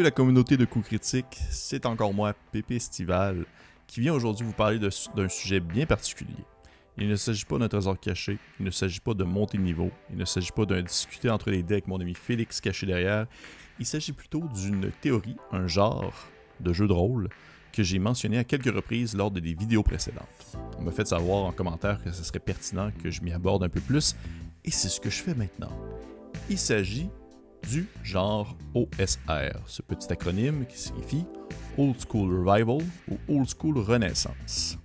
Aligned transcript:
la 0.00 0.10
communauté 0.10 0.56
de 0.56 0.64
coups 0.64 0.86
critiques, 0.86 1.38
c'est 1.50 1.84
encore 1.84 2.14
moi, 2.14 2.34
Pépé 2.50 2.76
Estival, 2.76 3.44
qui 3.86 4.00
vient 4.00 4.14
aujourd'hui 4.14 4.46
vous 4.46 4.54
parler 4.54 4.78
d'un 4.78 5.28
sujet 5.28 5.60
bien 5.60 5.84
particulier. 5.84 6.44
Il 6.96 7.08
ne 7.08 7.16
s'agit 7.16 7.44
pas 7.44 7.58
d'un 7.58 7.68
trésor 7.68 7.98
caché, 8.00 8.38
il 8.58 8.66
ne 8.66 8.70
s'agit 8.70 9.00
pas 9.00 9.14
de 9.14 9.24
monter 9.24 9.58
de 9.58 9.62
niveau, 9.62 9.90
il 10.10 10.16
ne 10.16 10.24
s'agit 10.24 10.52
pas 10.52 10.64
d'un 10.64 10.82
discuter 10.82 11.30
entre 11.30 11.50
les 11.50 11.60
avec 11.60 11.86
mon 11.86 12.00
ami 12.00 12.14
Félix 12.14 12.60
caché 12.60 12.86
derrière, 12.86 13.26
il 13.78 13.86
s'agit 13.86 14.12
plutôt 14.12 14.42
d'une 14.54 14.90
théorie, 15.00 15.36
un 15.52 15.66
genre 15.66 16.12
de 16.60 16.72
jeu 16.72 16.86
de 16.86 16.92
rôle 16.92 17.28
que 17.72 17.82
j'ai 17.82 17.98
mentionné 17.98 18.38
à 18.38 18.44
quelques 18.44 18.74
reprises 18.74 19.16
lors 19.16 19.30
de 19.30 19.40
des 19.40 19.54
vidéos 19.54 19.82
précédentes. 19.82 20.56
On 20.78 20.82
m'a 20.82 20.92
fait 20.92 21.06
savoir 21.06 21.44
en 21.44 21.52
commentaire 21.52 22.02
que 22.02 22.12
ce 22.12 22.22
serait 22.22 22.38
pertinent 22.38 22.90
que 23.02 23.10
je 23.10 23.22
m'y 23.22 23.32
aborde 23.32 23.64
un 23.64 23.70
peu 23.70 23.80
plus, 23.80 24.16
et 24.64 24.70
c'est 24.70 24.88
ce 24.88 25.00
que 25.00 25.10
je 25.10 25.22
fais 25.22 25.34
maintenant. 25.34 25.72
Il 26.50 26.58
s'agit 26.58 27.08
du 27.68 27.88
genre 28.02 28.56
OSR, 28.74 29.58
ce 29.66 29.82
petit 29.82 30.12
acronyme 30.12 30.66
qui 30.66 30.78
signifie 30.78 31.24
Old 31.78 31.96
School 32.08 32.46
Revival 32.46 32.78
ou 33.10 33.18
Old 33.28 33.48
School 33.48 33.78
Renaissance. 33.78 34.78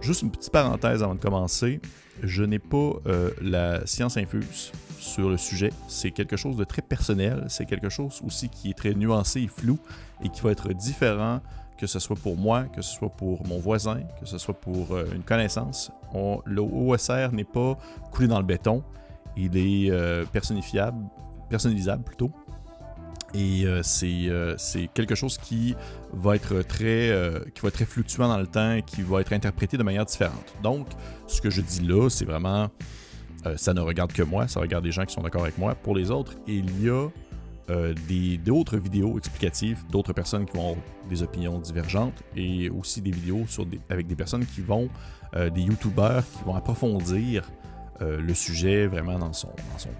Juste 0.00 0.22
une 0.22 0.30
petite 0.30 0.52
parenthèse 0.52 1.02
avant 1.02 1.14
de 1.14 1.20
commencer, 1.20 1.80
je 2.22 2.42
n'ai 2.42 2.58
pas 2.58 2.92
euh, 3.06 3.30
la 3.42 3.86
science 3.86 4.16
infuse 4.16 4.72
sur 4.98 5.28
le 5.28 5.36
sujet. 5.36 5.70
C'est 5.88 6.10
quelque 6.10 6.36
chose 6.36 6.56
de 6.56 6.64
très 6.64 6.82
personnel, 6.82 7.44
c'est 7.48 7.66
quelque 7.66 7.88
chose 7.88 8.20
aussi 8.24 8.48
qui 8.48 8.70
est 8.70 8.74
très 8.74 8.94
nuancé 8.94 9.42
et 9.42 9.48
flou 9.48 9.78
et 10.22 10.28
qui 10.28 10.40
va 10.40 10.52
être 10.52 10.72
différent 10.72 11.40
que 11.80 11.86
ce 11.86 11.98
soit 11.98 12.16
pour 12.16 12.36
moi, 12.36 12.64
que 12.64 12.82
ce 12.82 12.94
soit 12.94 13.08
pour 13.08 13.46
mon 13.46 13.58
voisin, 13.58 14.02
que 14.20 14.26
ce 14.26 14.36
soit 14.36 14.52
pour 14.52 14.92
euh, 14.92 15.06
une 15.14 15.22
connaissance. 15.22 15.90
le 16.44 16.60
OSR 16.60 17.32
n'est 17.32 17.44
pas 17.44 17.78
coulé 18.12 18.28
dans 18.28 18.38
le 18.38 18.44
béton, 18.44 18.82
il 19.34 19.56
est 19.56 19.90
euh, 19.90 20.26
personnifiable, 20.26 21.02
personnalisable 21.50 22.04
plutôt. 22.04 22.30
Et 23.34 23.64
euh, 23.64 23.82
euh, 24.02 24.54
c'est 24.58 24.88
quelque 24.92 25.14
chose 25.14 25.38
qui 25.38 25.74
va, 26.12 26.34
être 26.34 26.62
très, 26.62 27.10
euh, 27.10 27.40
qui 27.54 27.60
va 27.60 27.68
être 27.68 27.74
très 27.74 27.84
fluctuant 27.84 28.28
dans 28.28 28.38
le 28.38 28.46
temps 28.46 28.72
et 28.72 28.82
qui 28.82 29.02
va 29.02 29.20
être 29.20 29.32
interprété 29.32 29.76
de 29.76 29.82
manière 29.82 30.04
différente. 30.04 30.54
Donc, 30.62 30.88
ce 31.26 31.40
que 31.40 31.50
je 31.50 31.60
dis 31.60 31.80
là, 31.80 32.08
c'est 32.08 32.24
vraiment, 32.24 32.70
ça 33.56 33.72
ne 33.72 33.80
regarde 33.80 34.12
que 34.12 34.22
moi, 34.22 34.48
ça 34.48 34.60
regarde 34.60 34.84
des 34.84 34.92
gens 34.92 35.04
qui 35.04 35.14
sont 35.14 35.22
d'accord 35.22 35.42
avec 35.42 35.58
moi. 35.58 35.74
Pour 35.74 35.94
les 35.94 36.10
autres, 36.10 36.34
il 36.46 36.84
y 36.84 36.90
a 36.90 37.08
d'autres 38.44 38.76
vidéos 38.78 39.16
explicatives, 39.16 39.84
d'autres 39.90 40.12
personnes 40.12 40.44
qui 40.44 40.56
vont 40.56 40.70
avoir 40.70 40.84
des 41.08 41.22
opinions 41.22 41.58
divergentes 41.58 42.24
et 42.34 42.68
aussi 42.68 43.00
des 43.00 43.12
vidéos 43.12 43.44
sur 43.46 43.64
avec 43.88 44.08
des 44.08 44.16
personnes 44.16 44.44
qui 44.44 44.60
vont, 44.60 44.88
des 45.34 45.62
youtubeurs 45.62 46.24
qui 46.36 46.44
vont 46.44 46.56
approfondir 46.56 47.48
euh, 48.02 48.18
le 48.18 48.32
sujet 48.32 48.86
vraiment 48.86 49.18
dans 49.18 49.34
son, 49.34 49.52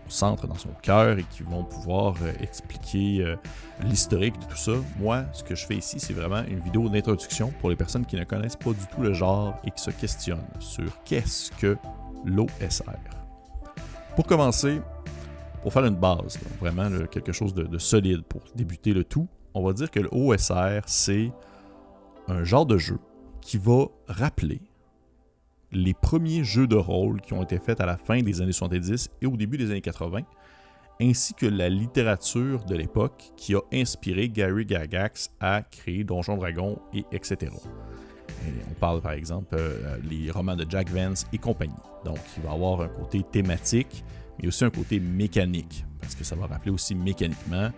centre, 0.08 0.46
dans 0.46 0.56
son 0.56 0.70
cœur 0.82 1.18
et 1.18 1.24
qui 1.24 1.42
vont 1.42 1.64
pouvoir 1.64 2.14
euh, 2.22 2.32
expliquer 2.40 3.22
euh, 3.22 3.36
l'historique 3.82 4.38
de 4.38 4.44
tout 4.46 4.56
ça. 4.56 4.72
Moi, 4.98 5.24
ce 5.34 5.44
que 5.44 5.54
je 5.54 5.66
fais 5.66 5.76
ici, 5.76 6.00
c'est 6.00 6.14
vraiment 6.14 6.42
une 6.48 6.60
vidéo 6.60 6.88
d'introduction 6.88 7.52
pour 7.60 7.68
les 7.68 7.76
personnes 7.76 8.06
qui 8.06 8.16
ne 8.16 8.24
connaissent 8.24 8.56
pas 8.56 8.70
du 8.70 8.86
tout 8.94 9.02
le 9.02 9.12
genre 9.12 9.60
et 9.64 9.70
qui 9.70 9.82
se 9.82 9.90
questionnent 9.90 10.48
sur 10.60 11.02
qu'est-ce 11.04 11.50
que 11.52 11.76
l'OSR. 12.24 12.96
Pour 14.16 14.26
commencer, 14.26 14.80
pour 15.62 15.72
faire 15.72 15.84
une 15.84 15.96
base, 15.96 16.38
vraiment 16.58 16.88
quelque 17.10 17.32
chose 17.32 17.52
de 17.52 17.78
solide 17.78 18.22
pour 18.22 18.40
débuter 18.54 18.94
le 18.94 19.04
tout, 19.04 19.28
on 19.52 19.62
va 19.62 19.74
dire 19.74 19.90
que 19.90 20.00
l'OSR, 20.00 20.82
c'est 20.86 21.30
un 22.28 22.44
genre 22.44 22.64
de 22.64 22.78
jeu 22.78 22.98
qui 23.42 23.58
va 23.58 23.86
rappeler 24.08 24.62
les 25.72 25.94
premiers 25.94 26.44
jeux 26.44 26.66
de 26.66 26.76
rôle 26.76 27.20
qui 27.20 27.32
ont 27.32 27.42
été 27.42 27.58
faits 27.58 27.80
à 27.80 27.86
la 27.86 27.96
fin 27.96 28.22
des 28.22 28.40
années 28.40 28.52
70 28.52 29.10
et 29.22 29.26
au 29.26 29.36
début 29.36 29.56
des 29.56 29.70
années 29.70 29.80
80, 29.80 30.20
ainsi 31.00 31.34
que 31.34 31.46
la 31.46 31.68
littérature 31.68 32.64
de 32.64 32.74
l'époque 32.74 33.32
qui 33.36 33.54
a 33.54 33.60
inspiré 33.72 34.28
Gary 34.28 34.66
Gygax 34.68 35.30
à 35.40 35.62
créer 35.62 36.04
Donjons 36.04 36.36
Dragons 36.36 36.78
et 36.92 37.04
etc. 37.12 37.52
on 38.68 38.74
parle 38.74 39.00
par 39.00 39.12
exemple 39.12 39.56
euh, 39.58 39.96
les 40.08 40.30
romans 40.30 40.56
de 40.56 40.66
Jack 40.68 40.90
Vance 40.90 41.26
et 41.32 41.38
compagnie. 41.38 41.72
Donc 42.04 42.18
il 42.36 42.42
va 42.42 42.52
avoir 42.52 42.80
un 42.82 42.88
côté 42.88 43.22
thématique, 43.22 44.04
mais 44.40 44.48
aussi 44.48 44.64
un 44.64 44.70
côté 44.70 45.00
mécanique, 45.00 45.84
parce 46.00 46.14
que 46.14 46.24
ça 46.24 46.34
va 46.34 46.46
rappeler 46.46 46.70
aussi 46.70 46.94
mécaniquement 46.94 47.70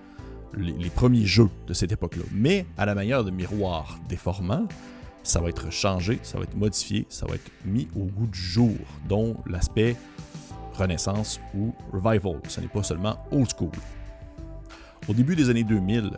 les, 0.57 0.73
les 0.73 0.91
premiers 0.91 1.27
jeux 1.27 1.51
de 1.67 1.75
cette 1.75 1.93
époque-là. 1.93 2.25
Mais 2.33 2.67
à 2.77 2.87
la 2.87 2.95
manière 2.95 3.25
de 3.25 3.31
miroir 3.31 3.99
déformant, 4.09 4.67
ça 5.23 5.41
va 5.41 5.49
être 5.49 5.71
changé, 5.71 6.19
ça 6.23 6.39
va 6.39 6.45
être 6.45 6.57
modifié, 6.57 7.07
ça 7.09 7.27
va 7.27 7.35
être 7.35 7.51
mis 7.65 7.89
au 7.97 8.05
goût 8.05 8.27
du 8.27 8.39
jour, 8.39 8.75
dont 9.09 9.37
l'aspect 9.47 9.97
renaissance 10.75 11.41
ou 11.55 11.73
revival. 11.93 12.41
Ce 12.49 12.61
n'est 12.61 12.69
pas 12.69 12.83
seulement 12.83 13.17
old 13.31 13.49
school. 13.57 13.71
Au 15.09 15.15
début 15.15 15.37
des 15.37 15.51
années 15.51 15.65
2000, 15.65 16.11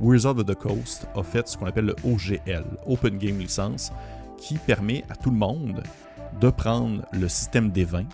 Wizard 0.00 0.38
of 0.38 0.46
the 0.46 0.54
Coast 0.54 1.06
a 1.14 1.22
fait 1.22 1.46
ce 1.48 1.56
qu'on 1.56 1.66
appelle 1.66 1.86
le 1.86 1.96
OGL, 2.04 2.64
Open 2.86 3.18
Game 3.18 3.38
License, 3.38 3.92
qui 4.38 4.56
permet 4.58 5.04
à 5.08 5.16
tout 5.16 5.30
le 5.30 5.36
monde 5.36 5.82
de 6.40 6.50
prendre 6.50 7.02
le 7.12 7.28
système 7.28 7.70
des 7.70 7.84
vins 7.84 8.06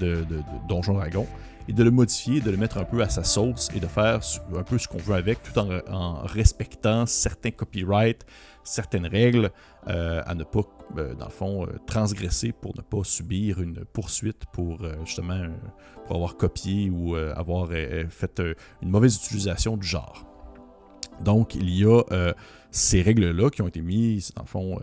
de, 0.00 0.24
de, 0.28 0.36
de 0.36 0.68
Donjon 0.68 0.94
Dragon 0.94 1.26
et 1.70 1.72
de 1.72 1.84
le 1.84 1.90
modifier, 1.90 2.40
de 2.40 2.50
le 2.50 2.56
mettre 2.56 2.78
un 2.78 2.84
peu 2.84 3.00
à 3.00 3.08
sa 3.08 3.22
sauce 3.22 3.68
et 3.74 3.80
de 3.80 3.86
faire 3.86 4.20
un 4.56 4.62
peu 4.62 4.76
ce 4.76 4.88
qu'on 4.88 4.98
veut 4.98 5.14
avec 5.14 5.42
tout 5.42 5.56
en, 5.58 6.14
respectant 6.24 7.06
certains 7.06 7.52
copyrights, 7.52 8.26
certaines 8.64 9.06
règles 9.06 9.50
euh, 9.88 10.22
à 10.26 10.34
ne 10.34 10.44
pas, 10.44 10.62
euh, 10.98 11.14
dans 11.14 11.26
le 11.26 11.30
fond, 11.30 11.66
euh, 11.66 11.78
transgresser 11.86 12.52
pour 12.52 12.76
ne 12.76 12.82
pas 12.82 13.04
subir 13.04 13.60
une 13.60 13.84
poursuite 13.92 14.44
pour 14.52 14.78
justement 15.04 15.46
pour 16.06 16.16
avoir 16.16 16.36
copié 16.36 16.90
ou 16.90 17.14
avoir 17.14 17.68
fait 18.08 18.42
une 18.82 18.90
mauvaise 18.90 19.16
utilisation 19.16 19.76
du 19.76 19.86
genre. 19.86 20.26
Donc, 21.20 21.54
il 21.54 21.70
y 21.70 21.84
a 21.84 22.02
ces 22.70 23.02
règles-là 23.02 23.50
qui 23.50 23.62
ont 23.62 23.68
été 23.68 23.82
mises, 23.82 24.32
dans 24.34 24.42
le 24.42 24.48
fond, 24.48 24.80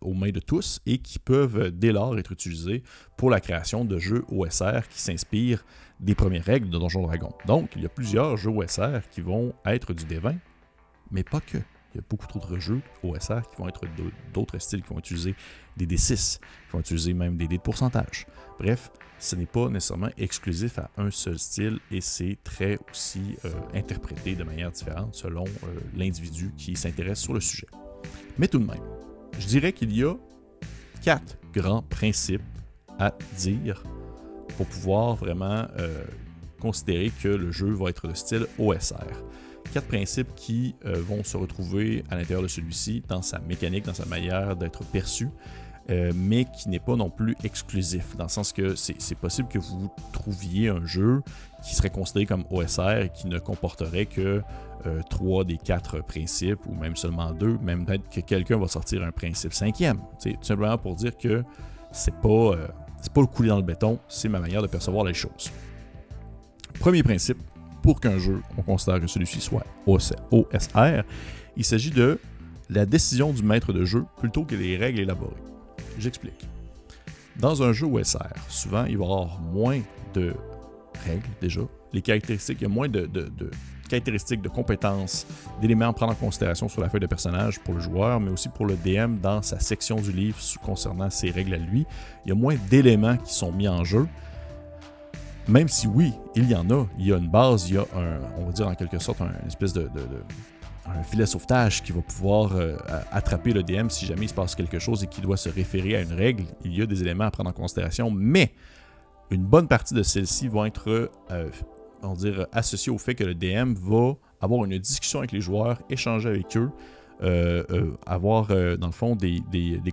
aux 0.00 0.14
mains 0.14 0.30
de 0.30 0.40
tous 0.40 0.80
et 0.86 0.98
qui 0.98 1.18
peuvent 1.18 1.70
dès 1.70 1.92
lors 1.92 2.18
être 2.18 2.32
utilisées 2.32 2.82
pour 3.16 3.30
la 3.30 3.40
création 3.40 3.84
de 3.84 3.98
jeux 3.98 4.24
OSR 4.30 4.88
qui 4.90 5.00
s'inspirent 5.00 5.64
des 6.00 6.14
premières 6.14 6.44
règles 6.44 6.68
de 6.68 6.78
Donjon 6.78 7.02
Dragon. 7.02 7.32
Donc, 7.46 7.70
il 7.76 7.82
y 7.82 7.86
a 7.86 7.88
plusieurs 7.88 8.36
jeux 8.36 8.50
OSR 8.50 9.08
qui 9.10 9.20
vont 9.20 9.54
être 9.64 9.94
du 9.94 10.04
D20, 10.04 10.36
mais 11.10 11.22
pas 11.22 11.40
que. 11.40 11.58
Il 11.94 11.98
y 11.98 12.00
a 12.00 12.04
beaucoup 12.08 12.26
d'autres 12.32 12.58
jeux 12.58 12.80
OSR 13.02 13.42
qui 13.50 13.56
vont 13.56 13.68
être 13.68 13.82
d'autres 14.32 14.58
styles, 14.58 14.82
qui 14.82 14.88
vont 14.88 14.98
utiliser 14.98 15.34
des 15.76 15.86
D6, 15.86 16.38
qui 16.38 16.72
vont 16.72 16.80
utiliser 16.80 17.14
même 17.14 17.36
des 17.36 17.48
dés 17.48 17.58
de 17.58 17.62
pourcentage. 17.62 18.26
Bref, 18.58 18.90
ce 19.18 19.36
n'est 19.36 19.46
pas 19.46 19.68
nécessairement 19.68 20.10
exclusif 20.18 20.78
à 20.78 20.90
un 20.96 21.10
seul 21.10 21.38
style 21.38 21.78
et 21.90 22.00
c'est 22.00 22.38
très 22.42 22.78
aussi 22.90 23.36
euh, 23.44 23.50
interprété 23.74 24.34
de 24.34 24.42
manière 24.42 24.72
différente 24.72 25.14
selon 25.14 25.44
euh, 25.44 25.80
l'individu 25.94 26.52
qui 26.56 26.74
s'intéresse 26.74 27.20
sur 27.20 27.32
le 27.32 27.40
sujet. 27.40 27.68
Mais 28.38 28.48
tout 28.48 28.58
de 28.58 28.66
même, 28.66 28.82
je 29.38 29.46
dirais 29.46 29.72
qu'il 29.72 29.96
y 29.96 30.02
a 30.02 30.16
quatre 31.02 31.38
grands 31.52 31.82
principes 31.82 32.42
à 32.98 33.14
dire 33.36 33.84
pour 34.56 34.66
pouvoir 34.66 35.14
vraiment 35.14 35.66
euh, 35.78 36.04
considérer 36.60 37.12
que 37.22 37.28
le 37.28 37.50
jeu 37.50 37.70
va 37.70 37.90
être 37.90 38.08
de 38.08 38.14
style 38.14 38.46
OSR. 38.58 39.22
Quatre 39.72 39.88
principes 39.88 40.34
qui 40.34 40.74
euh, 40.84 41.00
vont 41.00 41.24
se 41.24 41.36
retrouver 41.36 42.04
à 42.10 42.16
l'intérieur 42.16 42.42
de 42.42 42.48
celui-ci 42.48 43.02
dans 43.08 43.22
sa 43.22 43.38
mécanique, 43.38 43.86
dans 43.86 43.94
sa 43.94 44.04
manière 44.04 44.54
d'être 44.54 44.84
perçu, 44.84 45.28
euh, 45.90 46.12
mais 46.14 46.44
qui 46.44 46.68
n'est 46.68 46.78
pas 46.78 46.94
non 46.94 47.10
plus 47.10 47.34
exclusif, 47.42 48.16
dans 48.16 48.24
le 48.24 48.30
sens 48.30 48.52
que 48.52 48.76
c'est 48.76 49.18
possible 49.18 49.48
que 49.48 49.58
vous 49.58 49.90
trouviez 50.12 50.68
un 50.68 50.84
jeu 50.86 51.22
qui 51.64 51.74
serait 51.74 51.90
considéré 51.90 52.26
comme 52.26 52.44
OSR 52.50 53.02
et 53.04 53.08
qui 53.08 53.26
ne 53.26 53.40
comporterait 53.40 54.06
que 54.06 54.42
euh, 54.86 55.00
trois 55.10 55.42
des 55.44 55.56
quatre 55.56 56.00
principes, 56.04 56.60
ou 56.66 56.74
même 56.74 56.94
seulement 56.94 57.32
deux, 57.32 57.58
même 57.62 57.84
peut-être 57.84 58.08
que 58.08 58.20
quelqu'un 58.20 58.58
va 58.58 58.68
sortir 58.68 59.02
un 59.02 59.10
principe 59.10 59.52
cinquième. 59.52 59.98
C'est 60.18 60.34
tout 60.34 60.44
simplement 60.44 60.78
pour 60.78 60.94
dire 60.94 61.16
que 61.16 61.42
c'est 61.90 62.14
pas, 62.14 62.28
euh, 62.28 62.68
pas 63.12 63.20
le 63.20 63.26
couler 63.26 63.48
dans 63.48 63.56
le 63.56 63.62
béton, 63.62 63.98
c'est 64.06 64.28
ma 64.28 64.38
manière 64.38 64.62
de 64.62 64.68
percevoir 64.68 65.04
les 65.04 65.14
choses. 65.14 65.50
Premier 66.78 67.02
principe, 67.02 67.38
pour 67.82 68.00
qu'un 68.00 68.18
jeu, 68.18 68.40
on 68.56 68.62
considère 68.62 69.00
que 69.00 69.06
celui-ci 69.06 69.40
soit 69.40 69.66
OSR, 69.86 71.02
il 71.56 71.64
s'agit 71.64 71.90
de 71.90 72.18
la 72.70 72.86
décision 72.86 73.32
du 73.32 73.42
maître 73.42 73.72
de 73.72 73.84
jeu 73.84 74.04
plutôt 74.18 74.44
que 74.44 74.54
les 74.54 74.76
règles 74.76 75.00
élaborées. 75.00 75.32
J'explique. 75.98 76.48
Dans 77.36 77.62
un 77.62 77.72
jeu 77.72 77.86
OSR, 77.86 78.18
souvent, 78.48 78.84
il 78.84 78.96
va 78.96 79.04
y 79.04 79.06
avoir 79.06 79.40
moins 79.40 79.80
de 80.14 80.34
règles 81.04 81.28
déjà. 81.40 81.62
Les 81.92 82.02
caractéristiques, 82.02 82.58
il 82.60 82.64
y 82.64 82.66
a 82.66 82.70
moins 82.72 82.88
de, 82.88 83.08
caractéristiques, 83.88 84.40
de 84.40 84.48
compétences, 84.48 85.26
d'éléments 85.60 85.88
à 85.88 85.92
prendre 85.92 86.12
en 86.12 86.16
considération 86.16 86.68
sur 86.68 86.80
la 86.80 86.88
feuille 86.88 87.00
de 87.00 87.06
personnage 87.06 87.60
pour 87.60 87.74
le 87.74 87.80
joueur, 87.80 88.20
mais 88.20 88.30
aussi 88.30 88.48
pour 88.48 88.66
le 88.66 88.76
DM 88.76 89.18
dans 89.20 89.42
sa 89.42 89.60
section 89.60 89.96
du 89.96 90.12
livre 90.12 90.38
concernant 90.62 91.10
ses 91.10 91.30
règles 91.30 91.54
à 91.54 91.58
lui. 91.58 91.84
Il 92.24 92.30
y 92.30 92.32
a 92.32 92.34
moins 92.34 92.56
d'éléments 92.70 93.16
qui 93.16 93.34
sont 93.34 93.52
mis 93.52 93.68
en 93.68 93.84
jeu. 93.84 94.06
Même 95.48 95.68
si 95.68 95.86
oui, 95.86 96.12
il 96.34 96.48
y 96.48 96.54
en 96.54 96.68
a, 96.70 96.86
il 96.98 97.06
y 97.06 97.12
a 97.12 97.16
une 97.16 97.28
base, 97.28 97.68
il 97.68 97.74
y 97.74 97.78
a 97.78 97.82
un, 97.96 98.20
on 98.38 98.46
va 98.46 98.52
dire 98.52 98.68
en 98.68 98.74
quelque 98.74 98.98
sorte, 98.98 99.20
une 99.20 99.48
espèce 99.48 99.72
de 99.72 99.88
un 100.86 101.02
filet 101.02 101.26
sauvetage 101.26 101.82
qui 101.82 101.92
va 101.92 102.02
pouvoir 102.02 102.56
euh, 102.56 102.76
attraper 103.12 103.52
le 103.52 103.62
DM 103.62 103.88
si 103.88 104.06
jamais 104.06 104.26
il 104.26 104.28
se 104.28 104.34
passe 104.34 104.54
quelque 104.54 104.78
chose 104.78 105.04
et 105.04 105.06
qui 105.06 105.20
doit 105.20 105.36
se 105.36 105.48
référer 105.48 105.96
à 105.96 106.02
une 106.02 106.12
règle. 106.12 106.44
Il 106.64 106.76
y 106.76 106.82
a 106.82 106.86
des 106.86 107.02
éléments 107.02 107.24
à 107.24 107.30
prendre 107.30 107.50
en 107.50 107.52
considération, 107.52 108.10
mais 108.10 108.52
une 109.30 109.44
bonne 109.44 109.68
partie 109.68 109.94
de 109.94 110.02
celles-ci 110.02 110.48
vont 110.48 110.64
être 110.64 111.10
euh, 111.30 111.48
on 112.02 112.14
dire, 112.14 112.46
associées 112.52 112.92
au 112.92 112.98
fait 112.98 113.14
que 113.14 113.24
le 113.24 113.34
DM 113.34 113.74
va 113.74 114.14
avoir 114.40 114.64
une 114.64 114.76
discussion 114.78 115.20
avec 115.20 115.32
les 115.32 115.40
joueurs, 115.40 115.80
échanger 115.88 116.28
avec 116.28 116.56
eux, 116.56 116.70
euh, 117.22 117.62
euh, 117.70 117.96
avoir 118.04 118.48
dans 118.48 118.86
le 118.86 118.92
fond 118.92 119.14
des, 119.14 119.40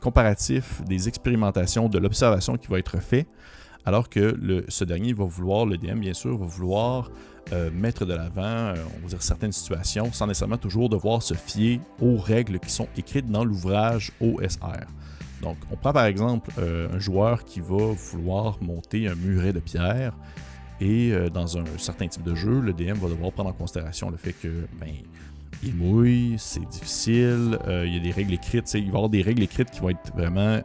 comparatifs, 0.02 0.82
des 0.86 1.08
expérimentations, 1.08 1.88
de 1.88 2.00
l'observation 2.00 2.58
qui 2.58 2.68
va 2.68 2.80
être 2.80 3.00
fait, 3.00 3.28
alors 3.86 4.10
que 4.10 4.64
ce 4.68 4.84
dernier 4.84 5.14
va 5.14 5.26
vouloir, 5.26 5.66
le 5.66 5.78
DM 5.78 6.00
bien 6.00 6.14
sûr, 6.14 6.38
va 6.38 6.46
vouloir 6.46 7.12
mettre 7.74 8.06
de 8.06 8.14
l'avant, 8.14 8.74
on 8.98 9.02
va 9.02 9.08
dire 9.08 9.24
certaines 9.24 9.52
situations, 9.52 10.12
sans 10.12 10.28
nécessairement 10.28 10.58
toujours 10.58 10.88
devoir 10.88 11.24
se 11.24 11.34
fier 11.34 11.82
aux 12.00 12.18
règles 12.18 12.60
qui 12.60 12.70
sont 12.70 12.88
écrites 12.96 13.26
dans 13.26 13.44
l'ouvrage 13.44 14.12
OSR. 14.22 14.86
Donc, 15.42 15.58
on 15.72 15.76
prend 15.76 15.92
par 15.92 16.06
exemple 16.06 16.52
un 16.60 17.00
joueur 17.00 17.46
qui 17.46 17.60
va 17.60 17.94
vouloir 17.94 18.62
monter 18.62 19.08
un 19.08 19.16
muret 19.16 19.54
de 19.54 19.60
pierre 19.60 20.14
et 20.82 21.12
euh, 21.12 21.30
dans 21.30 21.58
un 21.58 21.66
certain 21.78 22.08
type 22.08 22.24
de 22.24 22.36
jeu, 22.36 22.62
le 22.62 22.74
DM 22.74 22.94
va 22.94 23.10
devoir 23.10 23.32
prendre 23.32 23.50
en 23.50 23.54
considération 23.54 24.10
le 24.10 24.18
fait 24.18 24.34
que 24.34 24.66
ben, 24.80 24.94
il 25.64 25.76
mouille, 25.76 26.36
c'est 26.38 26.66
difficile, 26.70 27.60
euh, 27.68 27.86
il 27.86 27.94
y 27.94 27.98
a 27.98 28.00
des 28.00 28.12
règles 28.12 28.34
écrites, 28.34 28.72
il 28.74 28.82
va 28.82 28.86
y 28.86 28.90
avoir 28.90 29.10
des 29.10 29.22
règles 29.22 29.44
écrites 29.44 29.72
qui 29.72 29.82
vont 29.82 29.90
être 29.90 30.14
vraiment 30.16 30.62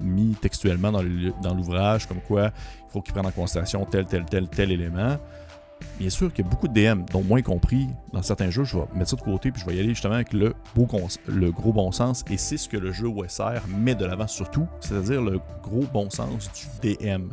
mis 0.00 0.34
textuellement 0.34 0.92
dans 0.92 1.54
l'ouvrage, 1.54 2.06
comme 2.06 2.20
quoi 2.20 2.50
il 2.86 2.90
faut 2.92 3.02
qu'il 3.02 3.12
prenne 3.12 3.26
en 3.26 3.30
considération 3.30 3.84
tel, 3.84 4.06
tel, 4.06 4.24
tel, 4.24 4.48
tel 4.48 4.72
élément. 4.72 5.16
Bien 5.98 6.08
sûr 6.08 6.32
qu'il 6.32 6.44
y 6.44 6.48
a 6.48 6.50
beaucoup 6.50 6.68
de 6.68 6.72
DM, 6.72 7.02
dont 7.12 7.22
moins 7.22 7.42
compris 7.42 7.86
dans 8.12 8.22
certains 8.22 8.50
jeux, 8.50 8.64
je 8.64 8.78
vais 8.78 8.84
mettre 8.94 9.10
ça 9.10 9.16
de 9.16 9.20
côté 9.20 9.52
puis 9.52 9.60
je 9.60 9.66
vais 9.66 9.76
y 9.76 9.80
aller 9.80 9.90
justement 9.90 10.14
avec 10.14 10.32
le, 10.32 10.54
le 11.26 11.50
gros 11.50 11.72
bon 11.72 11.92
sens 11.92 12.24
et 12.30 12.38
c'est 12.38 12.56
ce 12.56 12.66
que 12.66 12.78
le 12.78 12.92
jeu 12.92 13.08
OSR 13.08 13.66
met 13.78 13.94
de 13.94 14.06
l'avant 14.06 14.26
surtout, 14.26 14.66
c'est-à-dire 14.80 15.20
le 15.20 15.38
gros 15.62 15.84
bon 15.92 16.08
sens 16.08 16.50
du 16.82 16.96
DM 16.96 17.28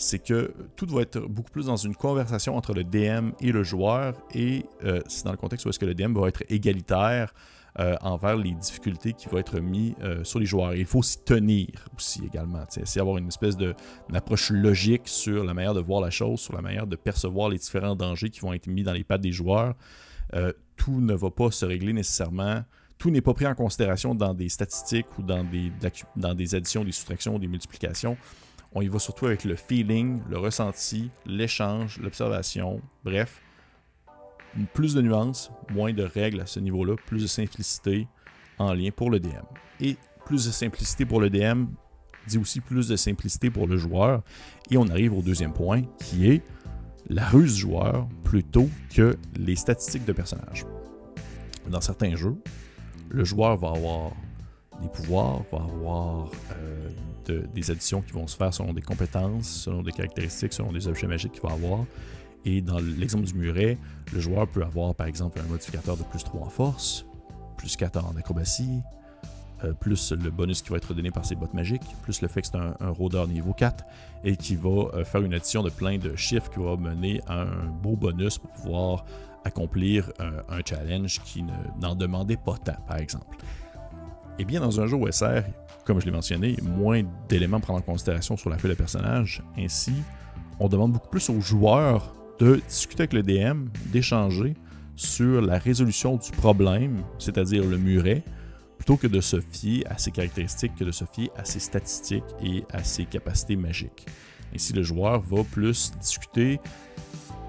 c'est 0.00 0.18
que 0.18 0.54
tout 0.76 0.86
va 0.86 1.02
être 1.02 1.20
beaucoup 1.20 1.50
plus 1.50 1.66
dans 1.66 1.76
une 1.76 1.94
conversation 1.94 2.56
entre 2.56 2.72
le 2.72 2.84
DM 2.84 3.30
et 3.40 3.52
le 3.52 3.62
joueur, 3.62 4.14
et 4.34 4.64
euh, 4.84 5.00
c'est 5.06 5.24
dans 5.24 5.30
le 5.30 5.36
contexte 5.36 5.66
où 5.66 5.68
est-ce 5.68 5.78
que 5.78 5.86
le 5.86 5.94
DM 5.94 6.18
va 6.18 6.28
être 6.28 6.42
égalitaire 6.48 7.34
euh, 7.78 7.96
envers 8.00 8.36
les 8.36 8.52
difficultés 8.52 9.12
qui 9.12 9.28
vont 9.28 9.38
être 9.38 9.60
mises 9.60 9.94
euh, 10.02 10.24
sur 10.24 10.38
les 10.40 10.46
joueurs. 10.46 10.74
il 10.74 10.86
faut 10.86 11.02
s'y 11.02 11.22
tenir 11.22 11.68
aussi 11.96 12.24
également, 12.24 12.64
essayer 12.76 13.00
d'avoir 13.00 13.18
une 13.18 13.28
espèce 13.28 13.56
d'approche 13.56 14.50
logique 14.50 15.02
sur 15.06 15.44
la 15.44 15.54
manière 15.54 15.74
de 15.74 15.80
voir 15.80 16.00
la 16.00 16.10
chose, 16.10 16.40
sur 16.40 16.54
la 16.54 16.62
manière 16.62 16.86
de 16.86 16.96
percevoir 16.96 17.48
les 17.48 17.58
différents 17.58 17.94
dangers 17.94 18.30
qui 18.30 18.40
vont 18.40 18.52
être 18.52 18.66
mis 18.66 18.82
dans 18.82 18.92
les 18.92 19.04
pattes 19.04 19.20
des 19.20 19.32
joueurs. 19.32 19.74
tout 20.76 21.00
ne 21.00 21.14
va 21.14 21.30
pas 21.30 21.50
se 21.50 21.64
régler 21.64 21.92
nécessairement 21.92 22.62
tout 23.00 23.10
n'est 23.10 23.22
pas 23.22 23.32
pris 23.32 23.46
en 23.46 23.54
considération 23.54 24.14
dans 24.14 24.34
des 24.34 24.50
statistiques 24.50 25.06
ou 25.18 25.22
dans 25.22 25.42
des, 25.42 25.72
dans 26.16 26.34
des 26.34 26.54
additions, 26.54 26.84
des 26.84 26.92
soustractions, 26.92 27.38
des 27.38 27.48
multiplications. 27.48 28.16
On 28.72 28.82
y 28.82 28.88
va 28.88 28.98
surtout 28.98 29.26
avec 29.26 29.44
le 29.44 29.56
feeling, 29.56 30.20
le 30.28 30.38
ressenti, 30.38 31.10
l'échange, 31.24 31.98
l'observation, 31.98 32.80
bref. 33.02 33.40
Plus 34.74 34.94
de 34.94 35.02
nuances, 35.02 35.50
moins 35.72 35.92
de 35.92 36.02
règles 36.02 36.40
à 36.40 36.46
ce 36.46 36.60
niveau-là, 36.60 36.96
plus 37.06 37.22
de 37.22 37.26
simplicité 37.26 38.08
en 38.58 38.74
lien 38.74 38.90
pour 38.94 39.10
le 39.10 39.20
DM. 39.20 39.44
Et 39.80 39.96
plus 40.24 40.46
de 40.46 40.50
simplicité 40.50 41.04
pour 41.04 41.20
le 41.20 41.30
DM 41.30 41.66
dit 42.26 42.38
aussi 42.38 42.60
plus 42.60 42.88
de 42.88 42.96
simplicité 42.96 43.50
pour 43.50 43.66
le 43.66 43.76
joueur. 43.76 44.22
Et 44.70 44.76
on 44.76 44.88
arrive 44.88 45.16
au 45.16 45.22
deuxième 45.22 45.52
point 45.52 45.82
qui 45.98 46.30
est 46.30 46.42
la 47.08 47.26
ruse 47.26 47.54
du 47.54 47.60
joueur 47.62 48.08
plutôt 48.24 48.68
que 48.94 49.16
les 49.36 49.56
statistiques 49.56 50.04
de 50.04 50.12
personnage. 50.12 50.64
Dans 51.68 51.80
certains 51.80 52.14
jeux, 52.14 52.36
le 53.08 53.24
joueur 53.24 53.56
va 53.56 53.70
avoir 53.70 54.12
des 54.80 54.88
pouvoirs, 54.88 55.42
va 55.50 55.58
avoir 55.58 56.30
euh, 56.52 56.90
des 57.26 57.70
additions 57.70 58.00
qui 58.02 58.12
vont 58.12 58.26
se 58.26 58.36
faire 58.36 58.52
selon 58.52 58.72
des 58.72 58.82
compétences, 58.82 59.48
selon 59.48 59.82
des 59.82 59.92
caractéristiques, 59.92 60.52
selon 60.52 60.72
des 60.72 60.88
objets 60.88 61.06
magiques 61.06 61.32
qu'il 61.32 61.42
va 61.42 61.52
avoir. 61.52 61.84
Et 62.44 62.62
dans 62.62 62.78
l'exemple 62.78 63.26
du 63.26 63.34
muret, 63.34 63.78
le 64.12 64.20
joueur 64.20 64.48
peut 64.48 64.62
avoir 64.62 64.94
par 64.94 65.06
exemple 65.06 65.40
un 65.40 65.48
modificateur 65.48 65.96
de 65.96 66.02
plus 66.04 66.24
3 66.24 66.40
en 66.40 66.48
force, 66.48 67.04
plus 67.56 67.76
4 67.76 68.04
en 68.04 68.16
acrobatie, 68.16 68.80
euh, 69.64 69.74
plus 69.74 70.12
le 70.12 70.30
bonus 70.30 70.62
qui 70.62 70.70
va 70.70 70.78
être 70.78 70.94
donné 70.94 71.10
par 71.10 71.26
ses 71.26 71.34
bottes 71.34 71.52
magiques, 71.52 71.82
plus 72.02 72.22
le 72.22 72.28
fait 72.28 72.40
que 72.40 72.46
c'est 72.46 72.56
un, 72.56 72.74
rôdeur 72.90 73.28
niveau 73.28 73.52
4 73.52 73.84
et 74.24 74.36
qui 74.36 74.56
va 74.56 74.88
euh, 74.94 75.04
faire 75.04 75.20
une 75.20 75.34
addition 75.34 75.62
de 75.62 75.68
plein 75.68 75.98
de 75.98 76.16
chiffres 76.16 76.50
qui 76.50 76.60
va 76.60 76.76
mener 76.76 77.20
à 77.26 77.42
un 77.42 77.66
beau 77.82 77.94
bonus 77.94 78.38
pour 78.38 78.50
pouvoir 78.52 79.04
accomplir 79.44 80.10
un, 80.18 80.60
challenge 80.64 81.20
qui 81.24 81.44
n'en 81.80 81.94
demandait 81.94 82.36
pas 82.36 82.56
tant, 82.62 82.76
par 82.86 82.98
exemple. 82.98 83.38
Et 84.38 84.44
bien, 84.44 84.60
dans 84.60 84.80
un 84.80 84.86
jeu 84.86 84.96
OSR, 84.96 85.42
comme 85.84 86.00
je 86.00 86.06
l'ai 86.06 86.12
mentionné, 86.12 86.56
moins 86.62 87.02
d'éléments 87.28 87.56
à 87.56 87.60
prendre 87.60 87.78
en 87.80 87.82
considération 87.82 88.36
sur 88.36 88.50
la 88.50 88.58
feuille 88.58 88.72
de 88.72 88.76
personnage. 88.76 89.42
Ainsi, 89.58 89.94
on 90.58 90.68
demande 90.68 90.92
beaucoup 90.92 91.08
plus 91.08 91.28
aux 91.30 91.40
joueurs 91.40 92.14
de 92.40 92.60
discuter 92.66 93.02
avec 93.02 93.12
le 93.12 93.22
DM, 93.22 93.66
d'échanger 93.92 94.54
sur 94.96 95.42
la 95.42 95.58
résolution 95.58 96.16
du 96.16 96.30
problème, 96.32 97.02
c'est-à-dire 97.18 97.64
le 97.64 97.76
muret, 97.76 98.22
plutôt 98.78 98.96
que 98.96 99.06
de 99.06 99.20
se 99.20 99.40
fier 99.40 99.84
à 99.88 99.98
ses 99.98 100.10
caractéristiques, 100.10 100.74
que 100.74 100.84
de 100.84 100.90
se 100.90 101.04
fier 101.04 101.30
à 101.36 101.44
ses 101.44 101.60
statistiques 101.60 102.24
et 102.42 102.64
à 102.72 102.82
ses 102.82 103.04
capacités 103.04 103.56
magiques. 103.56 104.06
Ainsi, 104.54 104.72
le 104.72 104.82
joueur 104.82 105.20
va 105.20 105.44
plus 105.44 105.92
discuter 106.00 106.58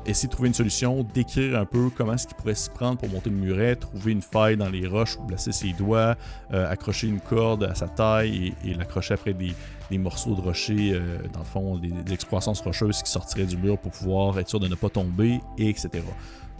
essayer 0.06 0.27
de 0.27 0.33
trouver 0.33 0.50
une 0.50 0.53
solution, 0.53 1.03
décrire 1.13 1.59
un 1.59 1.65
peu 1.65 1.89
comment 1.95 2.13
est-ce 2.13 2.27
qu'il 2.27 2.36
pourrait 2.36 2.56
s'y 2.56 2.69
prendre 2.69 2.98
pour 2.98 3.09
monter 3.09 3.30
le 3.30 3.36
muret, 3.36 3.75
trouver 3.75 4.12
une 4.12 4.21
faille 4.21 4.57
dans 4.57 4.69
les 4.69 4.88
roches 4.88 5.18
ou 5.18 5.25
placer 5.25 5.51
ses 5.51 5.74
doigts, 5.74 6.15
euh, 6.53 6.69
accrocher 6.69 7.07
une 7.07 7.19
corde 7.19 7.63
à 7.63 7.75
sa 7.75 7.88
taille 7.88 8.53
et, 8.65 8.74
l'accrocher 8.74 9.13
après 9.13 9.33
des, 9.33 9.53
morceaux 9.98 10.36
de 10.36 10.42
rocher, 10.42 10.94
euh, 10.94 11.18
dans 11.33 11.39
le 11.39 11.45
fond, 11.45 11.77
des, 11.77 12.13
excroissances 12.13 12.62
rocheuses 12.62 13.03
qui 13.03 13.12
sortiraient 13.12 13.45
du 13.45 13.57
mur 13.57 13.77
pour 13.77 13.92
pouvoir 13.92 14.39
être 14.39 14.50
sûr 14.50 14.59
de 14.59 14.68
ne 14.68 14.75
pas 14.75 14.89
tomber, 14.89 15.42
et 15.57 15.69
etc. 15.69 15.89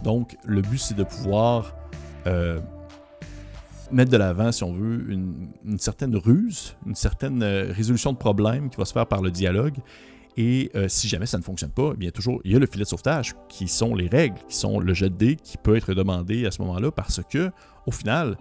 Donc, 0.02 0.36
le 0.44 0.60
but, 0.60 0.78
c'est 0.78 0.96
de 0.96 1.04
pouvoir 1.04 1.74
euh, 2.26 2.60
mettre 3.90 4.10
de 4.10 4.16
l'avant, 4.16 4.52
si 4.52 4.62
on 4.64 4.72
veut, 4.72 5.10
une, 5.10 5.48
une, 5.64 5.78
certaine 5.78 6.14
ruse, 6.16 6.76
une 6.86 6.94
certaine 6.94 7.42
résolution 7.42 8.12
de 8.12 8.18
problème 8.18 8.70
qui 8.70 8.76
va 8.76 8.84
se 8.84 8.92
faire 8.92 9.06
par 9.06 9.22
le 9.22 9.30
dialogue 9.30 9.76
et 10.36 10.70
euh, 10.74 10.88
si 10.88 11.08
jamais 11.08 11.26
ça 11.26 11.38
ne 11.38 11.42
fonctionne 11.42 11.70
pas, 11.70 11.90
eh 11.94 11.96
bien 11.96 12.10
toujours, 12.10 12.40
il 12.44 12.52
y 12.52 12.56
a 12.56 12.58
le 12.58 12.66
filet 12.66 12.84
de 12.84 12.88
sauvetage, 12.88 13.34
qui 13.48 13.68
sont 13.68 13.94
les 13.94 14.08
règles, 14.08 14.38
qui 14.48 14.56
sont 14.56 14.80
le 14.80 14.94
jet 14.94 15.10
de 15.10 15.16
dés 15.16 15.36
qui 15.36 15.58
peut 15.58 15.76
être 15.76 15.92
demandé 15.94 16.46
à 16.46 16.50
ce 16.50 16.62
moment-là, 16.62 16.90
parce 16.90 17.20
que, 17.28 17.50
au 17.86 17.90
final, 17.90 18.38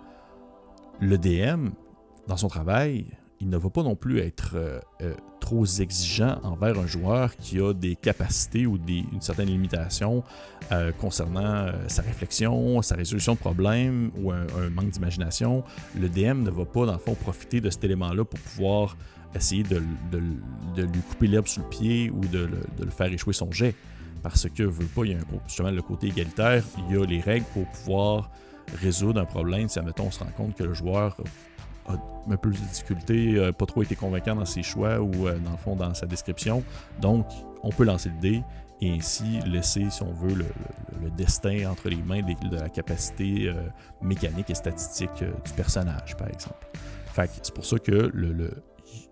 le 0.99 1.17
DM, 1.17 1.69
dans 2.27 2.38
son 2.38 2.47
travail, 2.47 3.05
il 3.41 3.49
ne 3.49 3.57
va 3.57 3.69
pas 3.69 3.83
non 3.83 3.95
plus 3.95 4.19
être 4.19 4.51
euh, 4.56 4.80
euh, 5.01 5.13
trop 5.39 5.66
exigeant 5.66 6.39
envers 6.44 6.80
un 6.80 6.85
joueur 6.85 7.35
qui 7.35 7.59
a 7.59 7.73
des 7.73 7.95
capacités 7.95 8.66
ou 8.66 8.77
une 8.87 9.21
certaine 9.21 9.47
limitation 9.47 10.23
concernant 10.99 11.69
sa 11.87 12.01
réflexion, 12.01 12.81
sa 12.81 12.95
résolution 12.95 13.33
de 13.33 13.39
problèmes 13.39 14.11
ou 14.16 14.31
un, 14.31 14.45
un 14.57 14.69
manque 14.69 14.92
d'imagination. 14.92 15.66
Le 15.99 16.07
DM 16.07 16.44
ne 16.44 16.49
va 16.49 16.63
pas, 16.63 16.85
dans 16.85 16.94
le 16.94 16.99
fond, 16.99 17.13
profiter 17.13 17.59
de 17.59 17.69
cet 17.69 17.83
élément-là 17.83 18.23
pour 18.23 18.39
pouvoir 18.39 18.95
essayer 19.35 19.63
de, 19.63 19.77
lui 20.77 21.01
couper 21.09 21.27
l'herbe 21.27 21.47
sous 21.47 21.61
le 21.61 21.69
pied 21.69 22.09
ou 22.09 22.21
de, 22.27 22.49
le 22.80 22.92
faire 22.92 23.11
échouer 23.11 23.33
son 23.33 23.51
jet. 23.51 23.75
Parce 24.23 24.47
que, 24.49 24.63
veut 24.63 24.85
pas, 24.85 25.04
il 25.06 25.11
y 25.11 25.16
a 25.16 25.19
justement 25.47 25.71
le 25.71 25.81
côté 25.81 26.07
égalitaire, 26.07 26.63
il 26.77 26.95
y 26.95 27.01
a 27.01 27.06
les 27.06 27.19
règles 27.19 27.45
pour 27.54 27.66
pouvoir 27.68 28.30
résoudre 28.80 29.19
un 29.19 29.25
problème 29.25 29.68
si, 29.68 29.80
admettons, 29.80 30.06
on 30.06 30.11
se 30.11 30.19
rend 30.19 30.31
compte 30.37 30.56
que 30.56 30.63
le 30.63 30.73
joueur 30.73 31.18
a 31.88 31.94
un 32.30 32.38
peu 32.38 32.50
de 32.50 32.57
difficulté, 32.57 33.33
n'a 33.33 33.54
pas 33.54 33.66
trop 33.66 33.83
été 33.83 33.95
convaincant 33.95 34.35
dans 34.35 34.45
ses 34.45 34.64
choix 34.64 35.00
ou, 35.00 35.28
euh, 35.28 35.38
dans 35.40 35.52
le 35.52 35.57
fond, 35.57 35.76
dans 35.76 35.94
sa 35.94 36.06
description. 36.06 36.64
Donc, 37.00 37.26
on 37.64 37.69
peut 37.69 37.83
lancer 37.83 38.09
le 38.09 38.19
dé 38.19 38.44
et 38.81 38.92
ainsi 38.92 39.40
laisser, 39.45 39.90
si 39.90 40.02
on 40.02 40.11
veut, 40.14 40.33
le, 40.33 40.45
destin 41.18 41.69
entre 41.69 41.90
les 41.90 42.02
mains 42.02 42.21
de, 42.21 42.56
la 42.56 42.69
capacité 42.69 43.47
euh, 43.47 43.54
mécanique 44.02 44.50
et 44.50 44.56
statistique 44.56 45.09
euh, 45.21 45.31
du 45.45 45.52
personnage, 45.54 46.16
par 46.16 46.28
exemple. 46.28 46.68
Fait 47.14 47.30
c'est 47.42 47.54
pour 47.54 47.66
ça 47.66 47.78
que 47.80 47.92
le, 48.14 48.52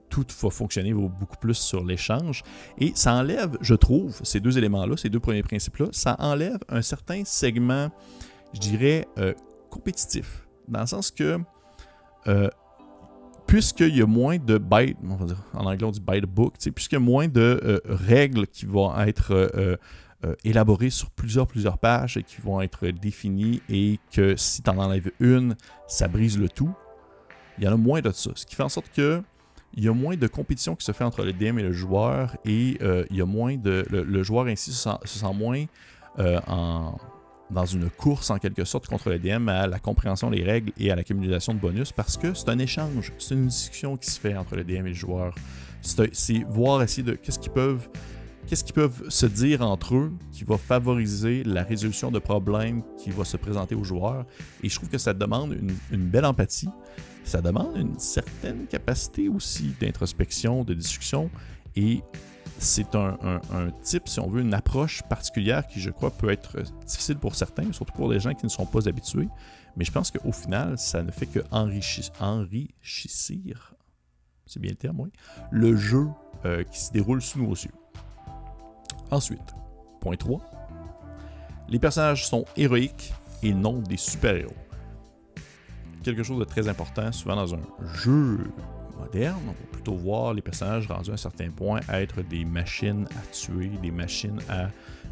tout 0.10 0.26
va 0.42 0.50
fonctionner 0.50 0.94
beaucoup 0.94 1.38
plus 1.40 1.56
sur 1.56 1.84
l'échange. 1.84 2.44
Et 2.78 2.92
ça 2.96 3.14
enlève, 3.14 3.58
je 3.62 3.76
trouve, 3.76 4.20
ces 4.24 4.40
deux 4.40 4.58
éléments-là, 4.58 4.98
ces 4.98 5.10
deux 5.10 5.20
premiers 5.20 5.44
principes-là, 5.44 5.88
ça 5.92 6.16
enlève 6.20 6.60
un 6.68 6.82
certain 6.82 7.24
segment, 7.26 7.90
je 8.54 8.60
dirais, 8.60 9.08
euh, 9.18 9.34
compétitif. 9.70 10.48
Dans 10.68 10.82
le 10.82 10.88
sens 10.88 11.12
que, 11.12 11.40
euh, 12.30 12.50
puisqu'il 13.48 13.96
y 13.96 14.02
a 14.02 14.06
moins 14.06 14.38
de 14.38 14.58
byte, 14.58 14.98
on 15.04 15.16
va 15.16 15.26
dire, 15.26 15.44
en 15.54 15.66
anglais 15.66 15.84
on 15.84 15.92
dit 15.92 16.02
byte 16.02 16.26
book, 16.26 16.54
puisqu'il 16.74 16.96
y 16.96 16.98
a 16.98 17.00
moins 17.02 17.28
de 17.28 17.60
euh, 17.64 17.80
règles 17.86 18.48
qui 18.48 18.66
vont 18.66 18.98
être 19.00 19.78
élaborées 20.44 20.90
sur 20.90 21.10
plusieurs, 21.12 21.48
plusieurs 21.48 21.78
pages 21.78 22.18
et 22.18 22.24
qui 22.24 22.42
vont 22.42 22.62
être 22.62 22.88
définies 22.88 23.62
et 23.70 24.00
que 24.12 24.36
si 24.36 24.62
tu 24.62 24.70
en 24.70 24.78
enlèves 24.78 25.12
une, 25.20 25.56
ça 25.88 26.10
brise 26.10 26.38
le 26.38 26.50
tout, 26.50 26.74
il 27.58 27.64
y 27.64 27.68
en 27.68 27.74
a 27.74 27.78
moins 27.78 28.02
de 28.02 28.12
ça. 28.12 28.32
Ce 28.36 28.46
qui 28.46 28.56
fait 28.56 28.64
en 28.64 28.70
sorte 28.70 28.92
que 28.94 29.22
il 29.74 29.84
y 29.84 29.88
a 29.88 29.94
moins 29.94 30.16
de 30.16 30.28
compétition 30.28 30.76
qui 30.76 30.86
se 30.86 30.92
fait 30.92 31.04
entre 31.04 31.24
le 31.24 31.34
DM 31.34 31.60
et 31.60 31.64
le 31.64 31.72
joueur 31.72 32.36
et 32.46 32.78
euh, 32.82 33.06
il 33.10 33.18
y 33.18 33.22
a 33.22 33.26
moins 33.26 33.56
de. 33.56 33.86
Le, 33.90 34.24
joueur 34.24 34.48
ainsi 34.48 34.74
se 34.74 34.90
sent, 35.06 35.34
moins 35.34 35.66
euh, 36.18 36.40
en, 36.48 36.98
dans 37.52 37.66
une 37.66 37.90
course 37.90 38.30
en 38.30 38.38
quelque 38.38 38.64
sorte 38.64 38.88
contre 38.88 39.10
le 39.10 39.20
DM 39.20 39.50
à 39.50 39.68
la 39.68 39.80
compréhension 39.80 40.30
des 40.30 40.44
règles 40.44 40.72
et 40.78 40.92
à 40.92 40.96
l'accumulation 40.96 41.54
de 41.54 41.60
bonus 41.60 41.92
parce 41.92 42.18
que 42.18 42.34
c'est 42.34 42.50
un 42.50 42.60
échange, 42.60 43.12
c'est 43.18 43.36
une 43.36 43.48
discussion 43.48 43.98
qui 43.98 44.10
se 44.10 44.20
fait 44.20 44.36
entre 44.36 44.56
le 44.56 44.64
DM 44.64 44.86
et 44.86 44.90
le 44.90 44.94
joueur. 44.94 45.34
C'est 45.82 46.44
voir 46.50 46.84
essayer 46.84 47.04
de 47.04 47.14
qu'est-ce 47.14 47.40
qu'ils 47.40 47.52
peuvent 47.52 47.90
qu'est-ce 48.48 48.64
qu'ils 48.64 48.74
peuvent 48.74 49.10
se 49.10 49.28
dire 49.28 49.62
entre 49.62 49.96
eux 49.96 50.12
qui 50.32 50.44
va 50.44 50.58
favoriser 50.58 51.44
la 51.44 51.64
résolution 51.64 52.10
de 52.10 52.18
problèmes 52.18 52.82
qui 52.98 53.12
va 53.12 53.24
se 53.24 53.38
présenter 53.38 53.76
aux 53.76 53.84
joueurs. 53.84 54.26
Et 54.64 54.70
je 54.70 54.76
trouve 54.76 54.90
que 54.90 54.98
ça 54.98 55.14
demande 55.14 55.56
une, 55.92 56.10
belle 56.10 56.26
empathie. 56.26 56.70
Ça 57.24 57.42
demande 57.42 57.78
une 57.78 58.00
certaine 58.00 58.66
capacité 58.66 59.30
aussi 59.30 59.76
d'introspection, 59.80 60.64
de 60.64 60.74
discussion. 60.74 61.30
Et 61.76 62.02
c'est 62.60 62.94
un, 62.96 63.40
type, 63.82 64.08
si 64.08 64.20
on 64.20 64.30
veut, 64.30 64.42
une 64.42 64.54
approche 64.54 65.02
particulière 65.04 65.66
qui, 65.66 65.80
je 65.80 65.90
crois, 65.90 66.12
peut 66.12 66.30
être 66.30 66.62
difficile 66.86 67.18
pour 67.18 67.36
certains, 67.36 67.72
surtout 67.72 67.94
pour 67.94 68.12
les 68.12 68.20
gens 68.20 68.34
qui 68.34 68.46
ne 68.46 68.50
sont 68.50 68.66
pas 68.66 68.88
habitués. 68.88 69.30
Mais 69.78 69.86
je 69.86 69.92
pense 69.92 70.12
qu'au 70.12 70.32
final, 70.32 70.78
ça 70.78 71.02
ne 71.02 71.12
fait 71.12 71.26
que 71.26 71.40
enrichir, 71.52 72.12
c'est 74.46 74.60
bien 74.60 74.72
le 74.72 74.76
terme, 74.76 75.00
oui, 75.00 75.12
le 75.52 75.76
jeu 75.76 76.08
euh, 76.46 76.64
qui 76.64 76.80
se 76.80 76.92
déroule 76.92 77.22
sous 77.22 77.42
nos 77.42 77.54
yeux. 77.54 77.72
Ensuite, 79.10 79.54
point 80.02 80.16
3. 80.16 80.42
Les 81.70 81.80
personnages 81.80 82.28
sont 82.28 82.46
héroïques 82.58 83.14
et 83.42 83.54
non 83.54 83.80
des 83.80 83.98
super-héros. 83.98 84.54
Quelque 86.04 86.24
chose 86.24 86.40
de 86.40 86.46
très 86.46 86.68
important, 86.68 87.12
souvent 87.12 87.36
dans 87.36 87.56
un 87.56 87.62
jeu 87.94 88.52
moderne, 88.98 89.40
on 89.48 89.78
voir 89.96 90.34
les 90.34 90.42
personnages 90.42 90.88
rendus 90.88 91.12
à 91.12 91.14
un 91.14 91.18
certain 91.18 91.50
point 91.50 91.80
être 91.92 92.22
des 92.22 92.46
machines 92.46 93.06
à 93.12 93.34
tuer, 93.34 93.72
des 93.82 93.92
machines 93.92 94.40
à 94.50 94.70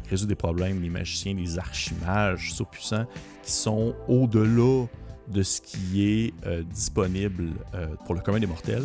résoudre 0.08 0.30
des 0.30 0.34
problèmes, 0.34 0.80
des 0.80 0.88
magiciens, 0.88 1.34
des 1.34 1.58
archimages 1.58 2.52
surpuissants 2.52 3.06
qui 3.42 3.52
sont 3.52 3.94
au-delà 4.08 4.86
de 5.28 5.42
ce 5.42 5.60
qui 5.60 6.08
est 6.08 6.34
euh, 6.46 6.62
disponible 6.62 7.50
euh, 7.74 7.86
pour 8.06 8.14
le 8.14 8.20
commun 8.20 8.40
des 8.40 8.46
mortels. 8.46 8.84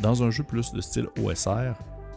Dans 0.00 0.22
un 0.22 0.30
jeu 0.30 0.42
plus 0.42 0.72
de 0.72 0.80
style 0.80 1.06
OSR, 1.22 1.74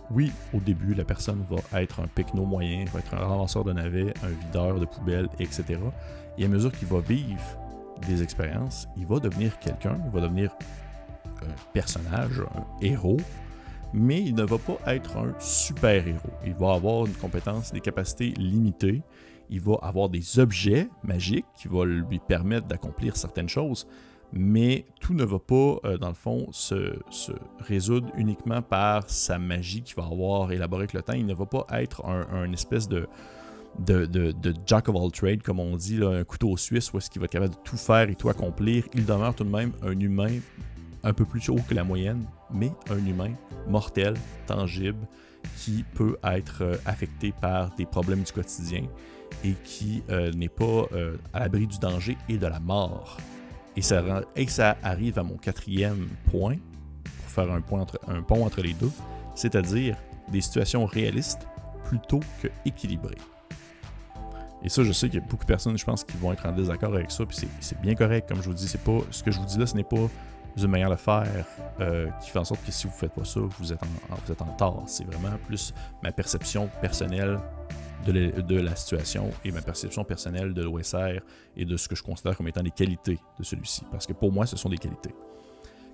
oui, 0.10 0.32
au 0.53 0.60
début, 0.60 0.94
la 0.94 1.03
personne 1.03 1.44
va 1.50 1.82
être 1.82 2.00
un 2.00 2.08
pecno 2.08 2.46
moyen, 2.46 2.86
va 2.94 3.00
être 3.00 3.13
un 3.13 3.25
ramasseur 3.25 3.63
de 3.63 3.74
navets, 3.74 4.13
un 4.24 4.29
videur 4.29 4.79
de 4.79 4.86
poubelles, 4.86 5.29
etc. 5.39 5.79
Et 6.38 6.46
à 6.46 6.48
mesure 6.48 6.72
qu'il 6.72 6.88
va 6.88 7.00
vivre 7.00 7.41
des 8.08 8.24
expériences, 8.24 8.88
il 8.96 9.06
va 9.06 9.20
devenir 9.20 9.60
quelqu'un, 9.60 9.98
il 10.06 10.12
va 10.12 10.22
devenir 10.22 10.51
personnage, 11.74 12.39
un 12.39 12.86
héros, 12.86 13.17
mais 13.94 14.22
il 14.22 14.36
ne 14.36 14.44
va 14.44 14.58
pas 14.58 14.77
être 14.94 15.17
un 15.17 15.34
super-héros. 15.39 16.34
Il 16.46 16.53
va 16.53 16.74
avoir 16.74 17.06
une 17.06 17.13
compétence, 17.13 17.72
des 17.72 17.79
capacités 17.79 18.29
limitées. 18.38 19.01
Il 19.50 19.62
va 19.62 19.75
avoir 19.82 20.10
des 20.10 20.39
objets 20.39 20.89
magiques 21.03 21.46
qui 21.56 21.67
vont 21.67 21.84
lui 21.86 22.20
permettre 22.20 22.67
d'accomplir 22.67 23.15
certaines 23.15 23.48
choses, 23.48 23.88
mais 24.34 24.86
tout 25.00 25.13
ne 25.13 25.24
va 25.24 25.39
pas, 25.39 25.77
euh, 25.86 25.98
dans 25.98 26.10
le 26.10 26.13
fond, 26.13 26.48
se, 26.51 26.98
résoudre 27.60 28.10
uniquement 28.17 28.62
par 28.62 29.10
sa 29.10 29.39
magie 29.39 29.82
qu'il 29.82 29.96
va 29.96 30.03
avoir 30.03 30.51
élaborée 30.51 30.82
avec 30.82 30.94
le 30.94 31.01
temps. 31.01 31.13
Il 31.13 31.25
ne 31.25 31.34
va 31.34 31.46
pas 31.46 31.65
être 31.82 32.06
un, 32.06 32.51
espèce 32.51 32.89
de, 32.89 33.08
jack 34.65 34.89
of 34.89 34.96
all 34.98 35.12
trades, 35.12 35.44
comme 35.44 35.62
on 35.62 35.77
dit, 35.77 36.03
un 36.03 36.25
couteau 36.25 36.58
suisse 36.58 36.91
où 36.91 36.98
est-ce 36.98 37.10
qu'il 37.10 37.22
va 37.22 37.25
être 37.25 37.32
capable 37.32 37.53
de 37.53 37.60
tout 37.63 37.77
faire 37.77 38.10
et 38.10 38.15
tout 38.15 38.27
accomplir. 38.27 38.84
Il 38.96 39.06
demeure 39.06 39.34
tout 39.34 39.46
de 39.46 39.50
même 39.50 39.72
un 39.82 39.98
humain 39.98 40.39
un 41.08 41.14
peu 41.14 41.26
plus 41.26 41.50
haut 41.50 41.60
que 41.68 41.74
la 41.74 41.86
moyenne, 41.86 42.26
mais 42.52 42.72
un 42.90 43.04
humain 43.06 43.32
mortel, 43.68 44.16
tangible, 44.46 45.08
qui 45.56 45.86
peut 45.96 46.18
être 46.24 46.64
euh, 46.64 46.76
affecté 46.86 47.32
par 47.32 47.74
des 47.76 47.86
problèmes 47.86 48.24
du 48.24 48.32
quotidien 48.34 48.84
et 49.46 49.54
qui 49.64 50.04
euh, 50.10 50.32
n'est 50.34 50.50
pas 50.50 50.86
à 51.34 51.40
l'abri 51.40 51.66
du 51.68 51.80
danger 51.80 52.18
et 52.28 52.38
de 52.38 52.48
la 52.48 52.60
mort. 52.60 53.18
Et 53.78 53.82
ça, 53.82 54.78
arrive 54.84 55.20
à 55.20 55.24
mon 55.24 55.38
quatrième 55.38 56.08
point, 56.30 56.56
pour 57.04 57.30
faire 57.30 57.52
un, 57.52 57.62
point 57.62 57.82
entre, 57.82 58.00
pont 58.24 58.46
entre 58.46 58.62
les 58.62 58.74
deux, 58.74 58.92
c'est-à-dire 59.36 59.96
des 60.30 60.42
situations 60.42 60.86
réalistes 60.86 61.48
plutôt 61.86 62.20
que 62.42 62.48
équilibrées. 62.66 63.18
Et 64.64 64.70
ça, 64.70 64.84
je 64.84 64.92
sais 64.92 65.08
qu'il 65.08 65.20
y 65.20 65.24
a 65.24 65.26
beaucoup 65.26 65.44
de 65.44 65.48
personnes, 65.48 65.78
je 65.78 65.86
pense, 65.86 66.04
qui 66.04 66.18
vont 66.18 66.34
être 66.34 66.46
en 66.46 66.52
désaccord 66.52 66.94
avec 66.94 67.12
ça, 67.12 67.26
puis 67.26 67.38
c'est 67.60 67.80
bien 67.80 67.94
correct. 67.94 68.28
Comme 68.28 68.42
je 68.42 68.50
vous 68.50 68.56
dis, 68.56 68.68
pas 68.84 69.00
ce 69.12 69.24
que 69.24 69.32
je 69.32 69.40
vous 69.40 69.46
dis 69.46 69.58
là, 69.58 69.68
ce 69.68 69.76
n'est 69.76 69.84
pas 69.84 70.10
une 70.64 70.72
manière 70.72 70.90
de 70.90 70.96
faire 70.96 71.46
euh, 71.80 72.10
qui 72.22 72.30
fait 72.30 72.40
en 72.40 72.44
sorte 72.44 72.64
que 72.66 72.72
si 72.72 72.88
vous 72.88 72.94
ne 72.94 72.98
faites 72.98 73.14
pas 73.14 73.26
ça, 73.26 73.40
vous 73.60 73.74
êtes 73.74 73.82
en, 73.84 74.16
vous 74.26 74.32
êtes 74.32 74.42
en 74.42 74.52
tort. 74.58 74.84
C'est 74.88 75.06
vraiment 75.06 75.38
plus 75.46 75.74
ma 76.04 76.12
perception 76.12 76.70
personnelle 76.82 77.40
de, 78.06 78.56
la 78.56 78.76
situation 78.76 79.32
et 79.44 79.52
ma 79.52 79.62
perception 79.62 80.04
personnelle 80.04 80.54
de 80.54 80.64
l'OSR 80.64 81.20
et 81.56 81.66
de 81.66 81.78
ce 81.78 81.88
que 81.88 81.96
je 81.96 82.04
considère 82.04 82.38
comme 82.38 82.48
étant 82.48 82.62
les 82.62 82.72
qualités 82.72 83.20
de 83.38 83.44
celui-ci. 83.44 83.84
Parce 83.92 84.08
que 84.08 84.14
pour 84.14 84.32
moi, 84.32 84.46
ce 84.46 84.56
sont 84.56 84.70
des 84.70 84.78
qualités. 84.78 85.14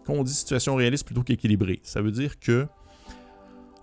Quand 0.06 0.14
on 0.14 0.24
dit 0.24 0.34
situation 0.34 0.76
réaliste 0.76 1.06
plutôt 1.06 1.24
qu'équilibrée, 1.24 1.80
ça 1.84 2.02
veut 2.02 2.12
dire 2.12 2.40
que 2.40 2.68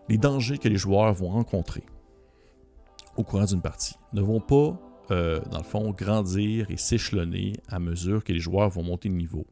les 0.08 0.18
dangers 0.18 0.58
que 0.58 0.68
les 0.68 0.76
joueurs 0.76 1.12
vont 1.14 1.30
rencontrer 1.30 1.84
au 3.16 3.22
courant 3.22 3.44
d'une 3.44 3.62
partie 3.62 3.94
ne 4.12 4.20
vont 4.20 4.40
pas, 4.40 4.78
euh, 5.10 5.40
dans 5.50 5.58
le 5.58 5.64
fond, 5.64 5.90
grandir 5.90 6.70
et 6.70 6.76
s'échelonner 6.76 7.54
à 7.68 7.78
mesure 7.78 8.22
que 8.24 8.32
les 8.32 8.38
joueurs 8.38 8.68
vont 8.68 8.82
monter 8.82 9.08
de 9.08 9.14
niveau. 9.14 9.46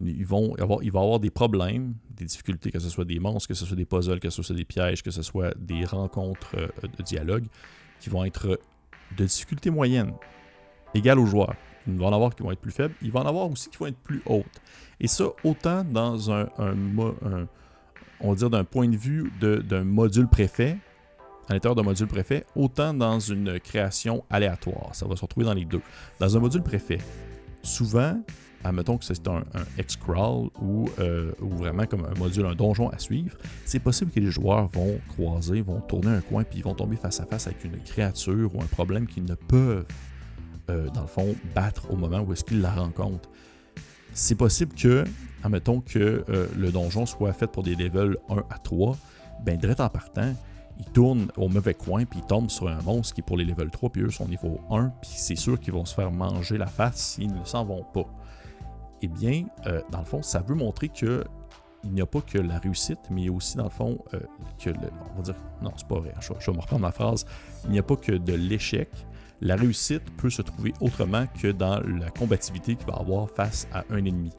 Ils 0.00 0.26
vont 0.26 0.54
avoir, 0.56 0.82
il 0.82 0.90
va 0.90 1.00
avoir 1.00 1.20
des 1.20 1.30
problèmes, 1.30 1.94
des 2.10 2.24
difficultés, 2.24 2.70
que 2.70 2.78
ce 2.78 2.88
soit 2.88 3.04
des 3.04 3.18
monstres, 3.18 3.48
que 3.48 3.54
ce 3.54 3.64
soit 3.64 3.76
des 3.76 3.84
puzzles, 3.84 4.20
que 4.20 4.30
ce 4.30 4.42
soit 4.42 4.56
des 4.56 4.64
pièges, 4.64 5.02
que 5.02 5.10
ce 5.10 5.22
soit 5.22 5.54
des 5.56 5.84
rencontres 5.84 6.56
euh, 6.56 6.68
de 6.98 7.02
dialogue 7.02 7.44
qui 8.00 8.10
vont 8.10 8.24
être 8.24 8.58
de 9.16 9.24
difficulté 9.24 9.70
moyenne, 9.70 10.12
égale 10.94 11.18
aux 11.18 11.26
joueurs. 11.26 11.54
Il 11.86 11.98
va 11.98 12.06
en 12.06 12.12
avoir 12.12 12.34
qui 12.34 12.42
vont 12.42 12.50
être 12.50 12.60
plus 12.60 12.72
faibles, 12.72 12.94
il 13.02 13.12
va 13.12 13.20
en 13.20 13.26
avoir 13.26 13.50
aussi 13.50 13.68
qui 13.68 13.76
vont 13.76 13.86
être 13.86 13.98
plus 13.98 14.22
hautes. 14.26 14.60
Et 15.00 15.06
ça, 15.06 15.26
autant 15.44 15.84
dans 15.84 16.32
un, 16.32 16.48
on 18.20 18.30
va 18.30 18.34
dire 18.34 18.50
d'un 18.50 18.64
point 18.64 18.88
de 18.88 18.96
vue 18.96 19.30
d'un 19.40 19.84
module 19.84 20.26
préfet, 20.26 20.78
à 21.48 21.52
l'intérieur 21.52 21.74
d'un 21.74 21.82
module 21.82 22.06
préfet, 22.06 22.46
autant 22.56 22.94
dans 22.94 23.20
une 23.20 23.60
création 23.60 24.24
aléatoire. 24.30 24.94
Ça 24.94 25.06
va 25.06 25.14
se 25.14 25.20
retrouver 25.20 25.44
dans 25.44 25.52
les 25.52 25.66
deux. 25.66 25.82
Dans 26.18 26.36
un 26.36 26.40
module 26.40 26.62
préfet, 26.62 26.98
souvent, 27.62 28.18
admettons 28.64 28.96
que 28.96 29.04
c'est 29.04 29.28
un, 29.28 29.44
X-Crawl 29.78 30.48
euh, 30.98 31.32
ou, 31.40 31.48
vraiment 31.50 31.86
comme 31.86 32.04
un 32.04 32.18
module, 32.18 32.46
un 32.46 32.54
donjon 32.54 32.88
à 32.88 32.98
suivre, 32.98 33.36
c'est 33.64 33.78
possible 33.78 34.10
que 34.10 34.20
les 34.20 34.30
joueurs 34.30 34.66
vont 34.68 34.98
croiser, 35.10 35.60
vont 35.60 35.80
tourner 35.80 36.08
un 36.08 36.20
coin, 36.22 36.42
puis 36.44 36.58
ils 36.58 36.64
vont 36.64 36.74
tomber 36.74 36.96
face 36.96 37.20
à 37.20 37.26
face 37.26 37.46
avec 37.46 37.62
une 37.64 37.78
créature 37.78 38.54
ou 38.54 38.62
un 38.62 38.66
problème 38.66 39.06
qu'ils 39.06 39.24
ne 39.24 39.34
peuvent, 39.34 39.84
euh, 40.70 40.88
dans 40.90 41.02
le 41.02 41.06
fond, 41.06 41.34
battre 41.54 41.90
au 41.90 41.96
moment 41.96 42.20
où 42.20 42.32
est-ce 42.32 42.44
qu'ils 42.44 42.62
la 42.62 42.72
rencontrent. 42.72 43.28
C'est 44.14 44.36
possible 44.36 44.74
que, 44.74 45.04
admettons 45.42 45.80
que 45.80 46.24
euh, 46.28 46.46
le 46.56 46.72
donjon 46.72 47.04
soit 47.04 47.32
fait 47.32 47.46
pour 47.46 47.62
des 47.62 47.74
levels 47.74 48.16
1 48.30 48.36
à 48.50 48.58
3, 48.58 48.96
ben 49.44 49.58
direct 49.58 49.80
en 49.80 49.88
partant, 49.90 50.32
ils 50.78 50.90
tournent 50.92 51.28
au 51.36 51.48
mauvais 51.48 51.74
coin, 51.74 52.04
puis 52.04 52.20
ils 52.20 52.26
tombent 52.26 52.50
sur 52.50 52.68
un 52.68 52.80
monstre 52.82 53.14
qui 53.14 53.20
est 53.20 53.24
pour 53.24 53.36
les 53.36 53.44
level 53.44 53.70
3, 53.70 53.90
puis 53.90 54.02
eux 54.02 54.10
sont 54.10 54.26
niveau 54.26 54.60
1, 54.70 54.88
puis 55.02 55.10
c'est 55.14 55.36
sûr 55.36 55.60
qu'ils 55.60 55.72
vont 55.72 55.84
se 55.84 55.94
faire 55.94 56.10
manger 56.10 56.56
la 56.56 56.66
face 56.66 56.96
s'ils 56.96 57.32
ne 57.32 57.44
s'en 57.44 57.64
vont 57.64 57.84
pas 57.92 58.06
eh 59.04 59.08
bien, 59.08 59.44
euh, 59.66 59.80
dans 59.90 60.00
le 60.00 60.04
fond, 60.04 60.22
ça 60.22 60.40
veut 60.40 60.54
montrer 60.54 60.88
que 60.88 61.24
il 61.84 61.92
n'y 61.92 62.00
a 62.00 62.06
pas 62.06 62.22
que 62.22 62.38
la 62.38 62.58
réussite, 62.58 62.98
mais 63.10 63.22
il 63.22 63.24
y 63.26 63.28
a 63.28 63.32
aussi, 63.32 63.56
dans 63.56 63.64
le 63.64 63.70
fond, 63.70 63.98
euh, 64.14 64.20
que, 64.58 64.70
on 64.70 65.16
va 65.16 65.22
dire, 65.22 65.34
non, 65.62 65.70
c'est 65.76 65.86
pas 65.86 65.98
vrai, 65.98 66.14
je, 66.20 66.32
vais 66.32 66.56
me 66.56 66.60
reprendre 66.60 66.82
ma 66.82 66.92
phrase, 66.92 67.26
il 67.66 67.72
n'y 67.72 67.78
a 67.78 67.82
pas 67.82 67.96
que 67.96 68.12
de 68.12 68.32
l'échec. 68.32 68.88
La 69.40 69.56
réussite 69.56 70.02
peut 70.16 70.30
se 70.30 70.40
trouver 70.40 70.72
autrement 70.80 71.26
que 71.40 71.48
dans 71.48 71.80
la 71.80 72.08
combativité 72.08 72.76
qu'il 72.76 72.86
va 72.86 72.94
avoir 72.94 73.28
face 73.28 73.68
à 73.72 73.84
un 73.90 74.04
ennemi. 74.04 74.30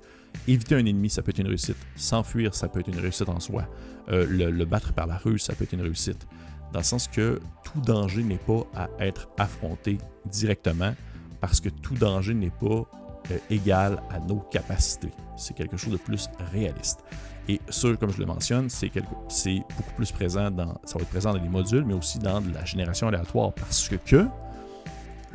Éviter 0.48 0.76
un 0.76 0.86
ennemi, 0.86 1.10
ça 1.10 1.22
peut 1.22 1.30
être 1.30 1.40
une 1.40 1.48
réussite. 1.48 1.78
S'enfuir, 1.96 2.56
ça 2.56 2.68
peut 2.68 2.80
être 2.80 2.88
une 2.88 3.00
réussite 3.00 3.30
en 3.30 3.40
soi. 3.40 3.68
Euh, 4.10 4.26
le, 4.28 4.50
le, 4.50 4.66
battre 4.66 4.94
par 4.94 5.06
la 5.06 5.18
ruse, 5.18 5.44
ça 5.44 5.54
peut 5.54 5.66
être 5.66 5.74
une 5.74 5.82
réussite. 5.82 6.26
Dans 6.74 6.80
le 6.80 6.86
sens 6.86 7.08
que 7.08 7.40
tout 7.64 7.80
danger 7.82 8.24
n'est 8.24 8.38
pas 8.38 8.66
à 8.74 8.90
être 9.00 9.30
affronté 9.38 10.00
directement, 10.26 10.96
parce 11.42 11.60
que 11.60 11.70
tout 11.70 11.94
danger 11.94 12.34
n'est 12.34 12.50
pas 12.50 12.90
euh, 13.32 13.38
égal 13.50 14.02
à 14.12 14.20
nos 14.20 14.40
capacités. 14.40 15.12
C'est 15.36 15.56
quelque 15.56 15.78
chose 15.78 15.94
de 15.94 15.98
plus 15.98 16.30
réaliste. 16.52 17.00
Et 17.48 17.62
ça, 17.70 17.88
comme 18.00 18.12
je 18.12 18.20
le 18.20 18.26
mentionne, 18.26 18.70
c'est 18.70 18.90
beaucoup 18.90 19.94
plus 19.96 20.12
présent 20.12 20.50
dans, 20.50 20.74
ça 20.84 20.98
va 20.98 21.02
être 21.02 21.10
présent 21.10 21.34
dans 21.34 21.42
les 21.42 21.50
modules, 21.50 21.86
mais 21.86 21.94
aussi 21.94 22.18
dans 22.18 22.42
la 22.54 22.66
génération 22.66 23.08
aléatoire, 23.08 23.54
parce 23.54 23.90
que, 24.06 24.28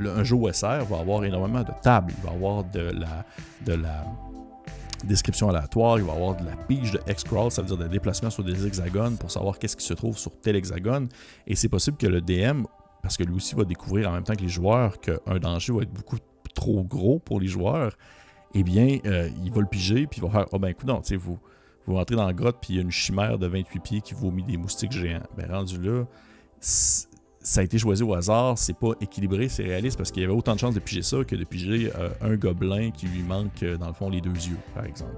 un 0.01 0.25
jeu 0.25 0.35
OSR 0.35 0.85
va 0.89 0.99
avoir 1.01 1.25
énormément 1.25 1.63
de 1.63 1.73
tables, 1.83 2.13
il 2.17 2.25
va 2.25 2.33
avoir 2.33 2.65
de 2.65 2.81
la, 2.81 3.25
de 3.67 3.75
la 3.75 4.05
description 5.05 5.51
aléatoire, 5.51 5.99
il 5.99 6.05
va 6.05 6.13
avoir 6.15 6.37
de 6.37 6.45
la 6.45 6.57
pige 6.57 6.93
de 6.93 7.01
X-Crawl, 7.07 7.51
ça 7.51 7.63
veut 7.63 7.69
dire 7.69 7.77
des 7.77 7.89
déplacements 7.89 8.31
sur 8.31 8.43
des 8.43 8.67
hexagones 8.67 9.17
pour 9.17 9.31
savoir 9.31 9.59
qu'est-ce 9.59 9.77
qui 9.77 9.85
se 9.85 9.95
trouve 9.95 10.17
sur 10.19 10.33
tel 10.41 10.57
hexagone. 10.57 11.09
Et 11.47 11.55
c'est 11.55 11.69
possible 11.69 11.97
que 11.97 12.07
le 12.07 12.21
DM, 12.21 12.65
parce 13.03 13.17
que 13.17 13.25
lui 13.25 13.35
aussi 13.35 13.55
va 13.55 13.65
découvrir 13.65 14.09
en 14.09 14.13
même 14.13 14.25
temps 14.25 14.35
que 14.35 14.43
les 14.43 14.49
joueurs 14.49 14.99
qu'un 15.01 15.39
danger 15.39 15.73
va 15.73 15.83
être 15.83 15.93
beaucoup 15.93 16.17
trop 16.55 16.83
gros 16.85 17.19
pour 17.19 17.41
les 17.41 17.47
joueurs, 17.47 17.97
eh 18.55 18.63
bien, 18.63 18.99
euh, 19.07 19.29
il 19.45 19.53
va 19.53 19.61
le 19.61 19.67
piger, 19.67 20.07
puis 20.07 20.21
il 20.21 20.23
va 20.23 20.31
faire 20.31 20.47
oh, 20.53 20.59
ben 20.59 20.69
écoute, 20.69 20.87
non, 20.87 21.01
vous, 21.19 21.39
vous 21.87 21.95
rentrez 21.95 22.17
dans 22.17 22.27
la 22.27 22.33
grotte, 22.33 22.59
puis 22.61 22.75
il 22.75 22.77
y 22.77 22.79
a 22.79 22.83
une 22.83 22.91
chimère 22.91 23.39
de 23.39 23.47
28 23.47 23.81
pieds 23.81 24.01
qui 24.01 24.15
vomit 24.15 24.43
des 24.43 24.57
moustiques 24.57 24.93
géants. 24.93 25.23
Ben, 25.37 25.51
rendu 25.51 25.81
là, 25.81 26.05
ça 26.61 27.61
a 27.61 27.65
été 27.65 27.79
choisi 27.79 28.03
au 28.03 28.15
hasard, 28.15 28.59
c'est 28.59 28.77
pas 28.77 28.93
équilibré, 29.01 29.49
c'est 29.49 29.63
réaliste, 29.63 29.97
parce 29.97 30.11
qu'il 30.11 30.23
y 30.23 30.25
avait 30.25 30.35
autant 30.35 30.55
de 30.55 30.61
chances 30.61 30.75
de 30.75 30.81
piger 30.81 31.03
ça 31.03 31.25
que 31.25 31.37
de 31.37 31.45
piger 31.45 31.91
euh, 31.97 32.11
un 32.21 32.37
gobelin 32.37 32.91
qui 32.91 33.07
lui 33.07 33.23
manque, 33.23 33.63
euh, 33.63 33.77
dans 33.77 33.89
le 33.89 33.95
fond, 33.95 34.11
les 34.11 34.21
deux 34.21 34.31
yeux, 34.31 34.59
par 34.75 34.85
exemple. 34.85 35.15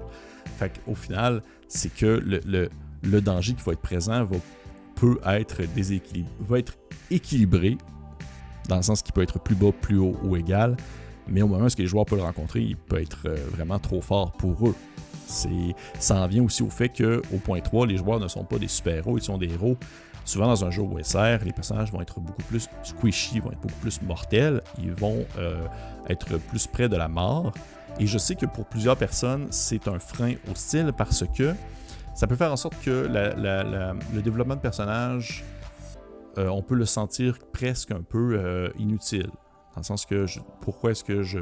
Fait 0.59 0.81
qu'au 0.85 0.95
final, 0.95 1.43
c'est 1.69 1.93
que 1.93 2.23
le, 2.25 2.69
le, 3.03 3.21
danger 3.21 3.55
qui 3.55 3.63
va 3.63 3.73
être 3.73 3.81
présent 3.81 4.25
va 4.25 4.37
peut 4.95 5.19
être 5.27 5.63
déséquilibré, 5.75 6.31
va 6.41 6.59
être 6.59 6.75
équilibré, 7.11 7.77
dans 8.69 8.77
le 8.77 8.83
sens 8.83 9.03
qu'il 9.03 9.13
peut 9.13 9.23
être 9.23 9.41
plus 9.41 9.57
bas, 9.57 9.73
plus 9.73 9.99
haut 9.99 10.17
ou 10.23 10.37
égal, 10.37 10.77
mais 11.29 11.43
au 11.43 11.49
moment 11.49 11.67
où 11.67 11.79
les 11.79 11.87
joueurs 11.87 12.07
peuvent 12.07 12.19
le 12.19 12.25
rencontrer, 12.25 12.61
il 12.61 12.77
peut 12.77 13.01
être 13.01 13.27
euh, 13.27 13.37
vraiment 13.51 13.79
trop 13.79 14.01
fort 14.01 14.33
pour 14.33 14.69
eux. 14.69 14.75
Ça 15.99 16.17
en 16.17 16.27
vient 16.27 16.43
aussi 16.43 16.63
au 16.63 16.69
fait 16.69 16.91
qu'au 16.91 17.39
point 17.39 17.61
3, 17.61 17.87
les 17.87 17.97
joueurs 17.97 18.21
ne 18.21 18.29
sont 18.29 18.45
pas 18.45 18.59
des 18.59 18.69
super-héros, 18.69 19.17
ils 19.17 19.23
sont 19.23 19.39
des 19.39 19.51
héros. 19.51 19.79
Souvent 20.25 20.47
dans 20.47 20.65
un 20.65 20.71
jeu 20.71 20.83
OSR, 20.83 21.45
les 21.45 21.53
personnages 21.53 21.91
vont 21.91 22.03
être 22.03 22.21
beaucoup 22.21 22.43
plus 22.43 22.69
squishy, 22.83 23.41
vont 23.41 23.51
être 23.51 23.61
beaucoup 23.61 23.81
plus 23.81 24.03
mortels, 24.03 24.63
ils 24.79 24.93
vont 24.93 25.25
euh, 25.39 25.65
être 26.09 26.39
plus 26.39 26.67
près 26.67 26.89
de 26.89 26.97
la 26.97 27.09
mort. 27.09 27.53
Et 27.99 28.07
je 28.07 28.19
sais 28.19 28.35
que 28.35 28.47
pour 28.47 28.67
plusieurs 28.67 28.97
personnes, 28.97 29.47
c'est 29.51 29.89
un 29.89 29.99
frein 29.99 30.35
au 30.51 30.55
style 30.55 30.93
parce 30.97 31.25
que 31.37 31.55
ça 32.15 32.27
peut 32.27 32.37
faire 32.37 32.53
en 32.53 32.57
sorte 32.57 32.75
que 32.83 33.09
le 33.11 34.21
développement 34.21 34.57
de 34.57 34.61
personnage, 34.61 35.45
euh, 36.37 36.49
on 36.49 36.63
peut 36.63 36.75
le 36.75 36.87
sentir 36.87 37.39
presque 37.53 37.91
un 37.91 38.03
peu 38.03 38.71
inutile. 38.79 39.31
Dans 39.75 39.81
le 39.81 39.85
sens 39.85 40.05
que 40.05 40.27
pourquoi 40.61 40.91
est-ce 40.91 41.03
que 41.03 41.23
je, 41.23 41.41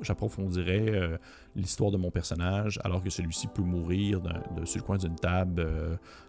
j'approfondirais 0.00 0.88
euh, 0.88 1.16
l'histoire 1.54 1.92
de 1.92 1.96
mon 1.96 2.10
personnage 2.10 2.80
alors 2.82 3.02
que 3.02 3.10
celui-ci 3.10 3.46
peut 3.46 3.62
mourir 3.62 4.20
sur 4.64 4.80
le 4.80 4.84
coin 4.84 4.96
d'une 4.96 5.14
table 5.14 5.66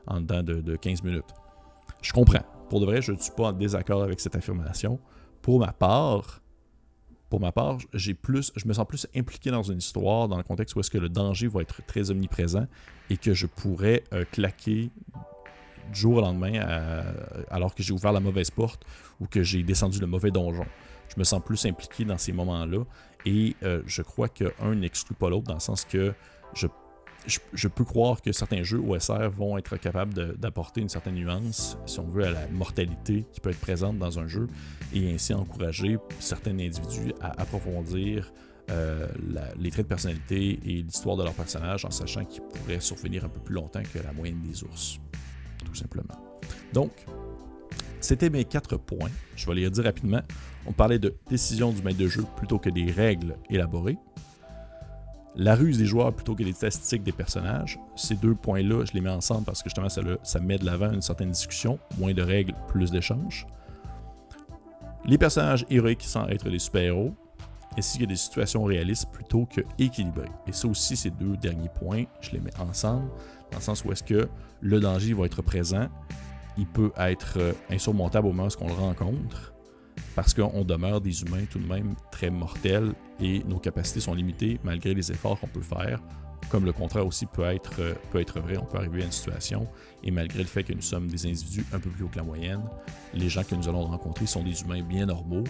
en 0.05 0.21
dedans 0.21 0.43
de, 0.43 0.61
de, 0.61 0.75
15 0.75 1.03
minutes? 1.03 1.33
Je 2.01 2.13
comprends. 2.13 2.43
Pour 2.69 2.79
de 2.79 2.85
vrai, 2.85 3.01
je 3.01 3.13
ne 3.13 3.17
suis 3.17 3.31
pas 3.31 3.45
en 3.45 3.51
désaccord 3.51 4.03
avec 4.03 4.19
cette 4.19 4.35
affirmation. 4.35 4.99
Pour 5.41 5.59
ma 5.59 5.73
part, 5.73 6.41
pour 7.29 7.39
ma 7.39 7.51
part, 7.51 7.77
j'ai 7.93 8.13
plus, 8.13 8.51
je 8.55 8.67
me 8.67 8.73
sens 8.73 8.85
plus 8.85 9.07
impliqué 9.15 9.49
dans 9.49 9.63
une 9.63 9.79
histoire 9.79 10.27
dans 10.27 10.37
le 10.37 10.43
contexte 10.43 10.75
où 10.75 10.79
est-ce 10.81 10.91
que 10.91 10.99
le 10.99 11.09
danger 11.09 11.47
va 11.47 11.61
être 11.61 11.83
très 11.87 12.11
omniprésent 12.11 12.67
et 13.09 13.17
que 13.17 13.33
je 13.33 13.47
pourrais 13.47 14.03
euh, 14.13 14.23
claquer 14.31 14.91
du 15.91 15.99
jour 15.99 16.17
au 16.17 16.21
lendemain 16.21 16.53
alors 17.49 17.73
que 17.73 17.81
j'ai 17.81 17.93
ouvert 17.93 18.11
la 18.11 18.19
mauvaise 18.19 18.51
porte 18.51 18.85
ou 19.19 19.25
que 19.25 19.41
j'ai 19.41 19.63
descendu 19.63 19.99
le 19.99 20.05
mauvais 20.05 20.29
donjon. 20.29 20.65
Je 21.09 21.15
me 21.17 21.23
sens 21.23 21.41
plus 21.43 21.65
impliqué 21.65 22.05
dans 22.05 22.17
ces 22.17 22.31
moments-là 22.31 22.83
et 23.25 23.55
euh, 23.63 23.81
je 23.85 24.01
crois 24.01 24.29
qu'un 24.29 24.75
n'exclut 24.75 25.15
pas 25.15 25.29
l'autre 25.29 25.47
dans 25.47 25.55
le 25.55 25.59
sens 25.59 25.85
que 25.85 26.13
je 26.53 26.67
je, 27.53 27.67
peux 27.67 27.83
croire 27.83 28.21
que 28.21 28.31
certains 28.31 28.63
jeux 28.63 28.79
OSR 28.79 29.29
vont 29.29 29.57
être 29.57 29.77
capables 29.77 30.37
d'apporter 30.37 30.81
une 30.81 30.89
certaine 30.89 31.15
nuance, 31.15 31.77
si 31.85 31.99
on 31.99 32.07
veut, 32.07 32.23
à 32.23 32.31
la 32.31 32.47
mortalité 32.47 33.25
qui 33.31 33.39
peut 33.39 33.49
être 33.49 33.59
présente 33.59 33.97
dans 33.97 34.19
un 34.19 34.27
jeu 34.27 34.47
et 34.93 35.13
ainsi 35.13 35.33
encourager 35.33 35.97
certains 36.19 36.51
individus 36.51 37.13
à 37.21 37.41
approfondir 37.41 38.31
euh, 38.71 39.07
les 39.57 39.71
traits 39.71 39.85
de 39.85 39.89
personnalité 39.89 40.59
et 40.63 40.81
l'histoire 40.81 41.17
de 41.17 41.23
leur 41.23 41.33
personnage 41.33 41.85
en 41.85 41.91
sachant 41.91 42.23
qu'ils 42.23 42.43
pourraient 42.43 42.79
survenir 42.79 43.25
un 43.25 43.29
peu 43.29 43.39
plus 43.39 43.55
longtemps 43.55 43.81
que 43.81 43.99
la 43.99 44.13
moyenne 44.13 44.41
des 44.41 44.63
ours, 44.63 44.99
tout 45.65 45.75
simplement. 45.75 46.15
Donc, 46.73 46.91
c'était 48.01 48.29
mes 48.29 48.45
quatre 48.45 48.77
points. 48.77 49.11
Je 49.35 49.45
vais 49.45 49.55
les 49.55 49.65
redire 49.65 49.83
rapidement. 49.83 50.21
On 50.65 50.71
parlait 50.71 50.99
de 50.99 51.15
décision 51.29 51.71
du 51.71 51.81
maître 51.81 51.97
de 51.97 52.07
jeu 52.07 52.23
plutôt 52.37 52.59
que 52.59 52.69
des 52.69 52.91
règles 52.91 53.37
élaborées 53.49 53.97
la 55.35 55.55
ruse 55.55 55.77
des 55.77 55.85
joueurs 55.85 56.13
plutôt 56.13 56.35
que 56.35 56.43
les 56.43 56.53
statistiques 56.53 57.03
des 57.03 57.11
personnages. 57.11 57.79
Ces 57.95 58.15
deux 58.15 58.35
points-là, 58.35 58.83
je 58.85 58.93
les 58.93 59.01
mets 59.01 59.09
ensemble 59.09 59.45
parce 59.45 59.63
que 59.63 59.69
justement, 59.69 59.89
ça, 59.89 60.01
ça 60.23 60.39
met 60.39 60.57
de 60.57 60.65
l'avant 60.65 60.91
une 60.91 61.01
certaine 61.01 61.31
discussion, 61.31 61.79
moins 61.97 62.13
de 62.13 62.21
règles, 62.21 62.53
plus 62.67 62.91
d'échanges. 62.91 63.47
Les 65.05 65.17
personnages 65.17 65.65
héroïques 65.69 66.03
sans 66.03 66.27
être 66.27 66.49
des 66.49 66.59
super-héros, 66.59 67.13
ainsi 67.77 67.99
que 67.99 68.05
des 68.05 68.17
situations 68.17 68.63
réalistes 68.65 69.09
plutôt 69.11 69.45
que 69.45 69.61
équilibrées. 69.77 70.31
Et 70.45 70.51
ça 70.51 70.67
aussi, 70.67 70.97
ces 70.97 71.09
deux 71.09 71.37
derniers 71.37 71.69
points, 71.69 72.03
je 72.19 72.31
les 72.31 72.39
mets 72.39 72.55
ensemble, 72.59 73.07
dans 73.51 73.57
le 73.57 73.63
sens 73.63 73.85
où 73.85 73.91
est-ce 73.91 74.03
que 74.03 74.27
le 74.61 74.79
danger 74.79 75.13
va 75.13 75.25
être 75.25 75.41
présent, 75.41 75.87
il 76.59 76.67
peut 76.67 76.91
être 76.97 77.37
euh, 77.37 77.53
insurmontable 77.71 78.27
au 78.27 78.31
moment 78.33 78.49
où 78.49 78.63
on 78.63 78.67
le 78.67 78.73
rencontre, 78.73 79.53
parce 80.15 80.33
qu'on 80.33 80.63
demeure 80.63 81.01
des 81.01 81.21
humains 81.23 81.45
tout 81.49 81.59
de 81.59 81.67
même 81.67 81.95
très 82.11 82.29
mortels 82.29 82.93
et 83.21 83.43
nos 83.45 83.59
capacités 83.59 84.01
sont 84.01 84.13
limitées 84.13 84.59
malgré 84.63 84.93
les 84.93 85.11
efforts 85.11 85.39
qu'on 85.39 85.47
peut 85.47 85.61
faire. 85.61 86.01
Comme 86.49 86.65
le 86.65 86.73
contraire 86.73 87.05
aussi 87.05 87.25
peut 87.25 87.43
être, 87.43 87.79
euh, 87.79 87.93
peut 88.11 88.19
être 88.19 88.39
vrai, 88.39 88.57
on 88.57 88.65
peut 88.65 88.77
arriver 88.77 89.03
à 89.03 89.05
une 89.05 89.11
situation 89.11 89.67
et 90.03 90.11
malgré 90.11 90.39
le 90.39 90.47
fait 90.47 90.63
que 90.63 90.73
nous 90.73 90.81
sommes 90.81 91.07
des 91.07 91.25
individus 91.27 91.65
un 91.71 91.79
peu 91.79 91.89
plus 91.89 92.03
haut 92.03 92.09
que 92.09 92.17
la 92.17 92.23
moyenne, 92.23 92.63
les 93.13 93.29
gens 93.29 93.43
que 93.43 93.55
nous 93.55 93.69
allons 93.69 93.85
rencontrer 93.85 94.25
sont 94.25 94.43
des 94.43 94.61
humains 94.61 94.81
bien 94.81 95.05
normaux 95.05 95.43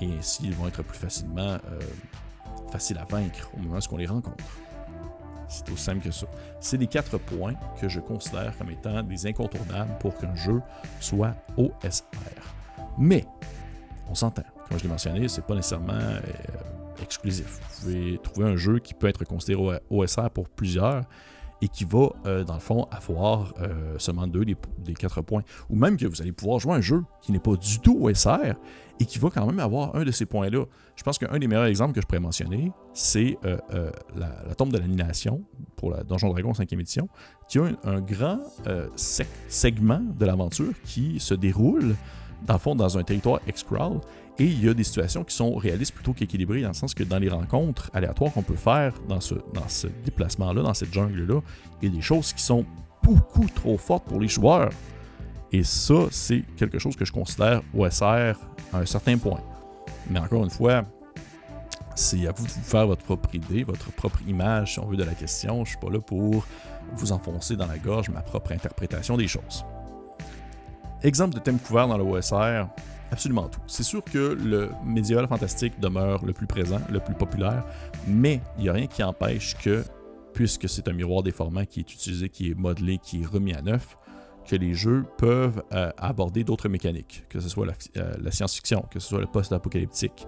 et 0.00 0.08
ainsi 0.18 0.42
ils 0.44 0.54
vont 0.54 0.68
être 0.68 0.82
plus 0.82 0.98
facilement 0.98 1.58
euh, 1.70 1.80
faciles 2.70 2.98
à 2.98 3.04
vaincre 3.04 3.50
au 3.56 3.60
moment 3.60 3.78
où 3.78 3.94
on 3.94 3.96
les 3.96 4.06
rencontre. 4.06 4.44
C'est 5.48 5.68
aussi 5.70 5.82
simple 5.82 6.00
que 6.00 6.10
ça. 6.10 6.26
C'est 6.60 6.76
les 6.76 6.86
quatre 6.86 7.18
points 7.18 7.54
que 7.80 7.88
je 7.88 8.00
considère 8.00 8.56
comme 8.58 8.70
étant 8.70 9.02
des 9.02 9.26
incontournables 9.26 9.96
pour 10.00 10.16
qu'un 10.16 10.34
jeu 10.34 10.60
soit 11.00 11.34
OSR. 11.56 12.04
Mais 12.98 13.24
on 14.08 14.14
s'entend. 14.14 14.44
Comme 14.68 14.78
je 14.78 14.84
l'ai 14.84 14.88
mentionné, 14.88 15.28
c'est 15.28 15.44
pas 15.44 15.54
nécessairement 15.54 15.92
euh, 15.92 16.20
exclusif. 17.02 17.60
Vous 17.60 17.80
pouvez 17.82 18.18
trouver 18.22 18.48
un 18.48 18.56
jeu 18.56 18.78
qui 18.78 18.94
peut 18.94 19.06
être 19.06 19.24
considéré 19.24 19.80
OSR 19.90 20.30
pour 20.30 20.48
plusieurs 20.48 21.02
et 21.62 21.68
qui 21.68 21.84
va, 21.84 22.08
euh, 22.26 22.44
dans 22.44 22.54
le 22.54 22.60
fond, 22.60 22.86
avoir 22.90 23.54
euh, 23.60 23.98
seulement 23.98 24.26
deux 24.26 24.44
des, 24.44 24.94
quatre 24.94 25.22
points. 25.22 25.42
Ou 25.70 25.76
même 25.76 25.96
que 25.96 26.06
vous 26.06 26.20
allez 26.20 26.32
pouvoir 26.32 26.58
jouer 26.58 26.74
un 26.74 26.80
jeu 26.80 27.02
qui 27.22 27.32
n'est 27.32 27.38
pas 27.38 27.56
du 27.56 27.80
tout 27.80 27.98
OSR 28.00 28.54
et 29.00 29.04
qui 29.04 29.18
va 29.18 29.28
quand 29.30 29.46
même 29.46 29.60
avoir 29.60 29.94
un 29.96 30.04
de 30.04 30.10
ces 30.10 30.26
points-là. 30.26 30.64
Je 30.96 31.02
pense 31.02 31.18
qu'un 31.18 31.38
des 31.38 31.46
meilleurs 31.46 31.66
exemples 31.66 31.94
que 31.94 32.00
je 32.00 32.06
pourrais 32.06 32.20
mentionner, 32.20 32.72
c'est 32.94 33.36
la, 34.14 34.54
tombe 34.54 34.72
de 34.72 34.78
l'animation 34.78 35.42
pour 35.76 35.90
la 35.90 36.02
Donjon 36.02 36.30
Dragon 36.30 36.52
5e 36.52 36.80
édition, 36.80 37.06
qui 37.46 37.58
a 37.58 37.68
un, 37.84 38.00
grand 38.00 38.40
segment 38.96 40.00
de 40.00 40.24
l'aventure 40.24 40.72
qui 40.84 41.20
se 41.20 41.34
déroule 41.34 41.94
dans 42.46 42.54
le 42.54 42.58
fond, 42.58 42.74
dans 42.74 42.98
un 42.98 43.02
territoire 43.02 43.40
X-Crawl. 43.46 44.00
Et 44.38 44.44
il 44.44 44.64
y 44.64 44.68
a 44.68 44.74
des 44.74 44.84
situations 44.84 45.24
qui 45.24 45.34
sont 45.34 45.54
réalistes 45.54 45.94
plutôt 45.94 46.12
qu'équilibrées, 46.12 46.60
dans 46.60 46.68
le 46.68 46.74
sens 46.74 46.92
que 46.94 47.02
dans 47.02 47.18
les 47.18 47.30
rencontres 47.30 47.90
aléatoires 47.94 48.32
qu'on 48.32 48.42
peut 48.42 48.54
faire 48.54 48.92
dans 49.08 49.20
ce, 49.20 49.34
dans 49.54 49.68
ce 49.68 49.86
déplacement-là, 50.04 50.62
dans 50.62 50.74
cette 50.74 50.92
jungle-là, 50.92 51.40
il 51.80 51.88
y 51.88 51.92
a 51.92 51.96
des 51.96 52.02
choses 52.02 52.32
qui 52.34 52.42
sont 52.42 52.66
beaucoup 53.02 53.46
trop 53.48 53.78
fortes 53.78 54.04
pour 54.04 54.20
les 54.20 54.28
joueurs. 54.28 54.70
Et 55.52 55.62
ça, 55.62 55.94
c'est 56.10 56.42
quelque 56.56 56.78
chose 56.78 56.96
que 56.96 57.04
je 57.04 57.12
considère 57.12 57.62
OSR 57.74 58.36
à 58.72 58.78
un 58.78 58.84
certain 58.84 59.16
point. 59.16 59.40
Mais 60.10 60.18
encore 60.18 60.44
une 60.44 60.50
fois, 60.50 60.84
c'est 61.94 62.26
à 62.26 62.32
vous 62.32 62.44
de 62.44 62.50
vous 62.50 62.62
faire 62.62 62.86
votre 62.86 63.02
propre 63.02 63.34
idée, 63.34 63.64
votre 63.64 63.90
propre 63.92 64.20
image, 64.28 64.74
si 64.74 64.80
on 64.80 64.86
veut, 64.86 64.98
de 64.98 65.04
la 65.04 65.14
question. 65.14 65.54
Je 65.56 65.60
ne 65.60 65.64
suis 65.66 65.78
pas 65.78 65.90
là 65.90 66.00
pour 66.00 66.44
vous 66.94 67.12
enfoncer 67.12 67.56
dans 67.56 67.66
la 67.66 67.78
gorge 67.78 68.10
ma 68.10 68.20
propre 68.20 68.52
interprétation 68.52 69.16
des 69.16 69.28
choses. 69.28 69.64
Exemple 71.02 71.34
de 71.34 71.40
thème 71.40 71.58
couvert 71.58 71.88
dans 71.88 71.96
le 71.96 72.04
OSR, 72.04 72.68
absolument 73.10 73.48
tout. 73.48 73.60
C'est 73.66 73.82
sûr 73.82 74.02
que 74.04 74.18
le 74.18 74.70
médiéval 74.84 75.26
fantastique 75.26 75.78
demeure 75.80 76.24
le 76.24 76.32
plus 76.32 76.46
présent, 76.46 76.80
le 76.90 77.00
plus 77.00 77.14
populaire, 77.14 77.64
mais 78.06 78.40
il 78.58 78.64
n'y 78.64 78.68
a 78.68 78.72
rien 78.72 78.86
qui 78.86 79.02
empêche 79.02 79.56
que, 79.58 79.84
puisque 80.32 80.68
c'est 80.68 80.88
un 80.88 80.92
miroir 80.92 81.22
déformant 81.22 81.64
qui 81.64 81.80
est 81.80 81.92
utilisé, 81.92 82.28
qui 82.28 82.50
est 82.50 82.54
modelé, 82.54 82.98
qui 82.98 83.22
est 83.22 83.26
remis 83.26 83.54
à 83.54 83.62
neuf, 83.62 83.96
que 84.46 84.56
les 84.56 84.74
jeux 84.74 85.04
peuvent 85.18 85.62
euh, 85.72 85.90
aborder 85.98 86.44
d'autres 86.44 86.68
mécaniques, 86.68 87.24
que 87.28 87.40
ce 87.40 87.48
soit 87.48 87.66
la, 87.66 87.74
euh, 87.96 88.30
science-fiction, 88.30 88.86
que 88.90 89.00
ce 89.00 89.08
soit 89.08 89.20
le 89.20 89.26
post-apocalyptique, 89.26 90.26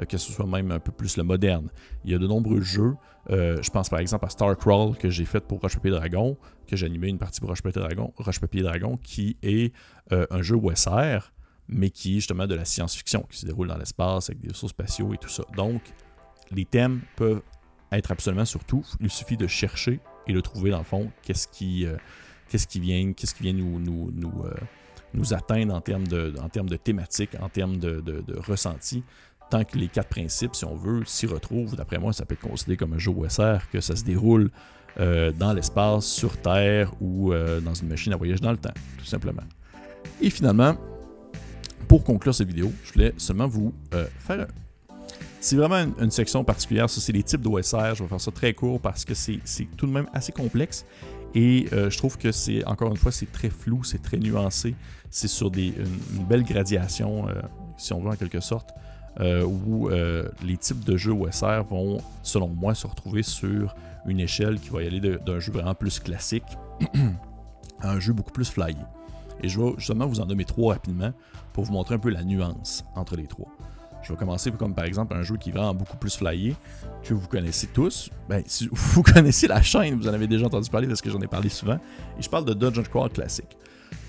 euh, 0.00 0.04
que 0.04 0.16
ce 0.16 0.32
soit 0.32 0.46
même 0.46 0.70
un 0.72 0.80
peu 0.80 0.90
plus 0.90 1.16
le 1.16 1.22
moderne. 1.22 1.68
Il 2.04 2.10
y 2.10 2.14
a 2.14 2.18
de 2.18 2.26
nombreux 2.26 2.60
jeux. 2.60 2.94
Je 3.30 3.68
pense 3.68 3.90
par 3.90 3.98
exemple 3.98 4.24
à 4.24 4.30
Starcrawl 4.30 4.96
que 4.96 5.10
j'ai 5.10 5.26
fait 5.26 5.40
pour 5.40 5.60
Roche 5.60 5.74
Papier 5.74 5.90
Dragon, 5.90 6.38
que 6.66 6.76
j'ai 6.76 6.86
animé 6.86 7.08
une 7.08 7.18
partie 7.18 7.40
pour 7.40 7.50
Roche 7.50 7.60
Papier 7.60 7.82
Dragon, 7.82 8.14
Roche 8.16 8.40
Papier 8.40 8.62
Dragon, 8.62 8.96
qui 8.96 9.36
est 9.42 9.74
un 10.10 10.40
jeu 10.40 10.56
OSR, 10.56 11.30
mais 11.68 11.90
qui 11.90 12.12
est 12.12 12.16
justement 12.16 12.46
de 12.46 12.54
la 12.54 12.64
science-fiction, 12.64 13.26
qui 13.30 13.38
se 13.38 13.46
déroule 13.46 13.68
dans 13.68 13.76
l'espace 13.76 14.30
avec 14.30 14.40
des 14.40 14.48
vaisseaux 14.48 14.68
spatiaux 14.68 15.14
et 15.14 15.18
tout 15.18 15.28
ça. 15.28 15.44
Donc, 15.56 15.82
les 16.50 16.64
thèmes 16.64 17.02
peuvent 17.16 17.42
être 17.92 18.10
absolument 18.10 18.44
sur 18.44 18.64
tout. 18.64 18.84
Il 19.00 19.10
suffit 19.10 19.36
de 19.36 19.46
chercher 19.46 20.00
et 20.26 20.32
de 20.32 20.40
trouver 20.40 20.70
dans 20.70 20.78
le 20.78 20.84
fond 20.84 21.10
qu'est-ce 21.22 21.48
qui, 21.48 21.86
qu'est-ce 22.48 22.66
qui 22.66 22.80
vient, 22.80 23.12
qu'est-ce 23.12 23.34
qui 23.34 23.42
vient 23.42 23.52
nous, 23.52 23.78
nous, 23.78 24.10
nous, 24.14 24.44
nous 25.14 25.34
atteindre 25.34 25.74
en 25.74 25.80
termes 25.80 26.06
de, 26.06 26.34
en 26.40 26.48
termes 26.48 26.68
de 26.68 26.76
thématiques, 26.76 27.30
en 27.40 27.48
termes 27.48 27.78
de, 27.78 28.00
de, 28.00 28.38
ressenti 28.38 29.02
tant 29.50 29.64
que 29.64 29.78
les 29.78 29.88
quatre 29.88 30.08
principes, 30.10 30.54
si 30.54 30.66
on 30.66 30.74
veut, 30.74 31.04
s'y 31.06 31.26
retrouvent, 31.26 31.74
d'après 31.74 31.98
moi, 31.98 32.12
ça 32.12 32.26
peut 32.26 32.34
être 32.34 32.46
considéré 32.46 32.76
comme 32.76 32.92
un 32.92 32.98
jeu 32.98 33.10
OSR, 33.12 33.70
que 33.72 33.80
ça 33.80 33.96
se 33.96 34.04
déroule 34.04 34.50
euh, 35.00 35.32
dans 35.32 35.54
l'espace, 35.54 36.04
sur 36.04 36.36
Terre 36.36 36.92
ou 37.00 37.32
euh, 37.32 37.58
dans 37.60 37.72
une 37.72 37.88
machine 37.88 38.12
à 38.12 38.16
voyage 38.16 38.42
dans 38.42 38.50
le 38.50 38.58
temps, 38.58 38.74
tout 38.98 39.06
simplement. 39.06 39.44
Et 40.20 40.28
finalement, 40.28 40.76
pour 41.88 42.04
conclure 42.04 42.34
cette 42.34 42.48
vidéo, 42.48 42.70
je 42.84 42.92
voulais 42.92 43.14
seulement 43.16 43.48
vous 43.48 43.72
euh, 43.94 44.06
faire 44.18 44.46
c'est 45.40 45.56
vraiment 45.56 45.92
une, 46.00 46.10
section 46.10 46.42
particulière. 46.42 46.90
Ça, 46.90 47.00
c'est 47.00 47.12
les 47.12 47.22
types 47.22 47.40
d'OSR. 47.40 47.94
Je 47.94 48.02
vais 48.02 48.08
faire 48.08 48.20
ça 48.20 48.32
très 48.32 48.54
court 48.54 48.80
parce 48.80 49.04
que 49.04 49.14
c'est 49.14 49.40
tout 49.76 49.86
de 49.86 49.92
même 49.92 50.08
assez 50.12 50.32
complexe. 50.32 50.84
Et 51.32 51.66
je 51.70 51.96
trouve 51.96 52.18
que 52.18 52.32
c'est, 52.32 52.64
encore 52.66 52.90
une 52.90 52.96
fois, 52.96 53.12
c'est 53.12 53.30
très 53.30 53.48
flou, 53.48 53.84
c'est 53.84 54.02
très 54.02 54.16
nuancé. 54.16 54.74
C'est 55.10 55.28
sur 55.28 55.52
des, 55.52 55.72
une, 56.16 56.24
belle 56.24 56.42
gradation, 56.42 57.26
si 57.76 57.92
on 57.92 58.00
veut, 58.00 58.10
en 58.10 58.16
quelque 58.16 58.40
sorte. 58.40 58.70
Euh, 59.20 59.42
où 59.44 59.88
euh, 59.88 60.28
les 60.44 60.56
types 60.56 60.84
de 60.84 60.96
jeux 60.96 61.12
OSR 61.12 61.64
vont, 61.68 61.98
selon 62.22 62.46
moi, 62.46 62.76
se 62.76 62.86
retrouver 62.86 63.24
sur 63.24 63.74
une 64.06 64.20
échelle 64.20 64.60
qui 64.60 64.68
va 64.68 64.84
y 64.84 64.86
aller 64.86 65.00
d'un 65.00 65.40
jeu 65.40 65.50
vraiment 65.50 65.74
plus 65.74 65.98
classique 65.98 66.44
à 67.80 67.90
un 67.90 67.98
jeu 67.98 68.12
beaucoup 68.12 68.30
plus 68.30 68.48
flyé. 68.48 68.76
Et 69.42 69.48
je 69.48 69.60
vais 69.60 69.72
justement 69.76 70.06
vous 70.06 70.20
en 70.20 70.26
nommer 70.26 70.44
trois 70.44 70.74
rapidement 70.74 71.12
pour 71.58 71.64
vous 71.64 71.72
montrer 71.72 71.96
un 71.96 71.98
peu 71.98 72.10
la 72.10 72.22
nuance 72.22 72.84
entre 72.94 73.16
les 73.16 73.26
trois. 73.26 73.48
Je 74.04 74.12
vais 74.12 74.16
commencer 74.16 74.52
comme 74.52 74.76
par 74.76 74.84
exemple 74.84 75.16
un 75.16 75.22
jeu 75.22 75.36
qui 75.36 75.48
est 75.48 75.52
vraiment 75.52 75.74
beaucoup 75.74 75.96
plus 75.96 76.16
flyé, 76.16 76.54
que 77.02 77.14
vous 77.14 77.26
connaissez 77.26 77.66
tous. 77.66 78.10
Ben, 78.28 78.44
si 78.46 78.68
vous 78.72 79.02
connaissez 79.02 79.48
la 79.48 79.60
chaîne, 79.60 79.96
vous 79.96 80.06
en 80.06 80.12
avez 80.12 80.28
déjà 80.28 80.46
entendu 80.46 80.70
parler 80.70 80.86
parce 80.86 81.02
que 81.02 81.10
j'en 81.10 81.20
ai 81.20 81.26
parlé 81.26 81.48
souvent. 81.48 81.80
Et 82.16 82.22
je 82.22 82.30
parle 82.30 82.44
de 82.44 82.54
Dungeon 82.54 82.84
Crawl 82.84 83.10
Classic. 83.10 83.44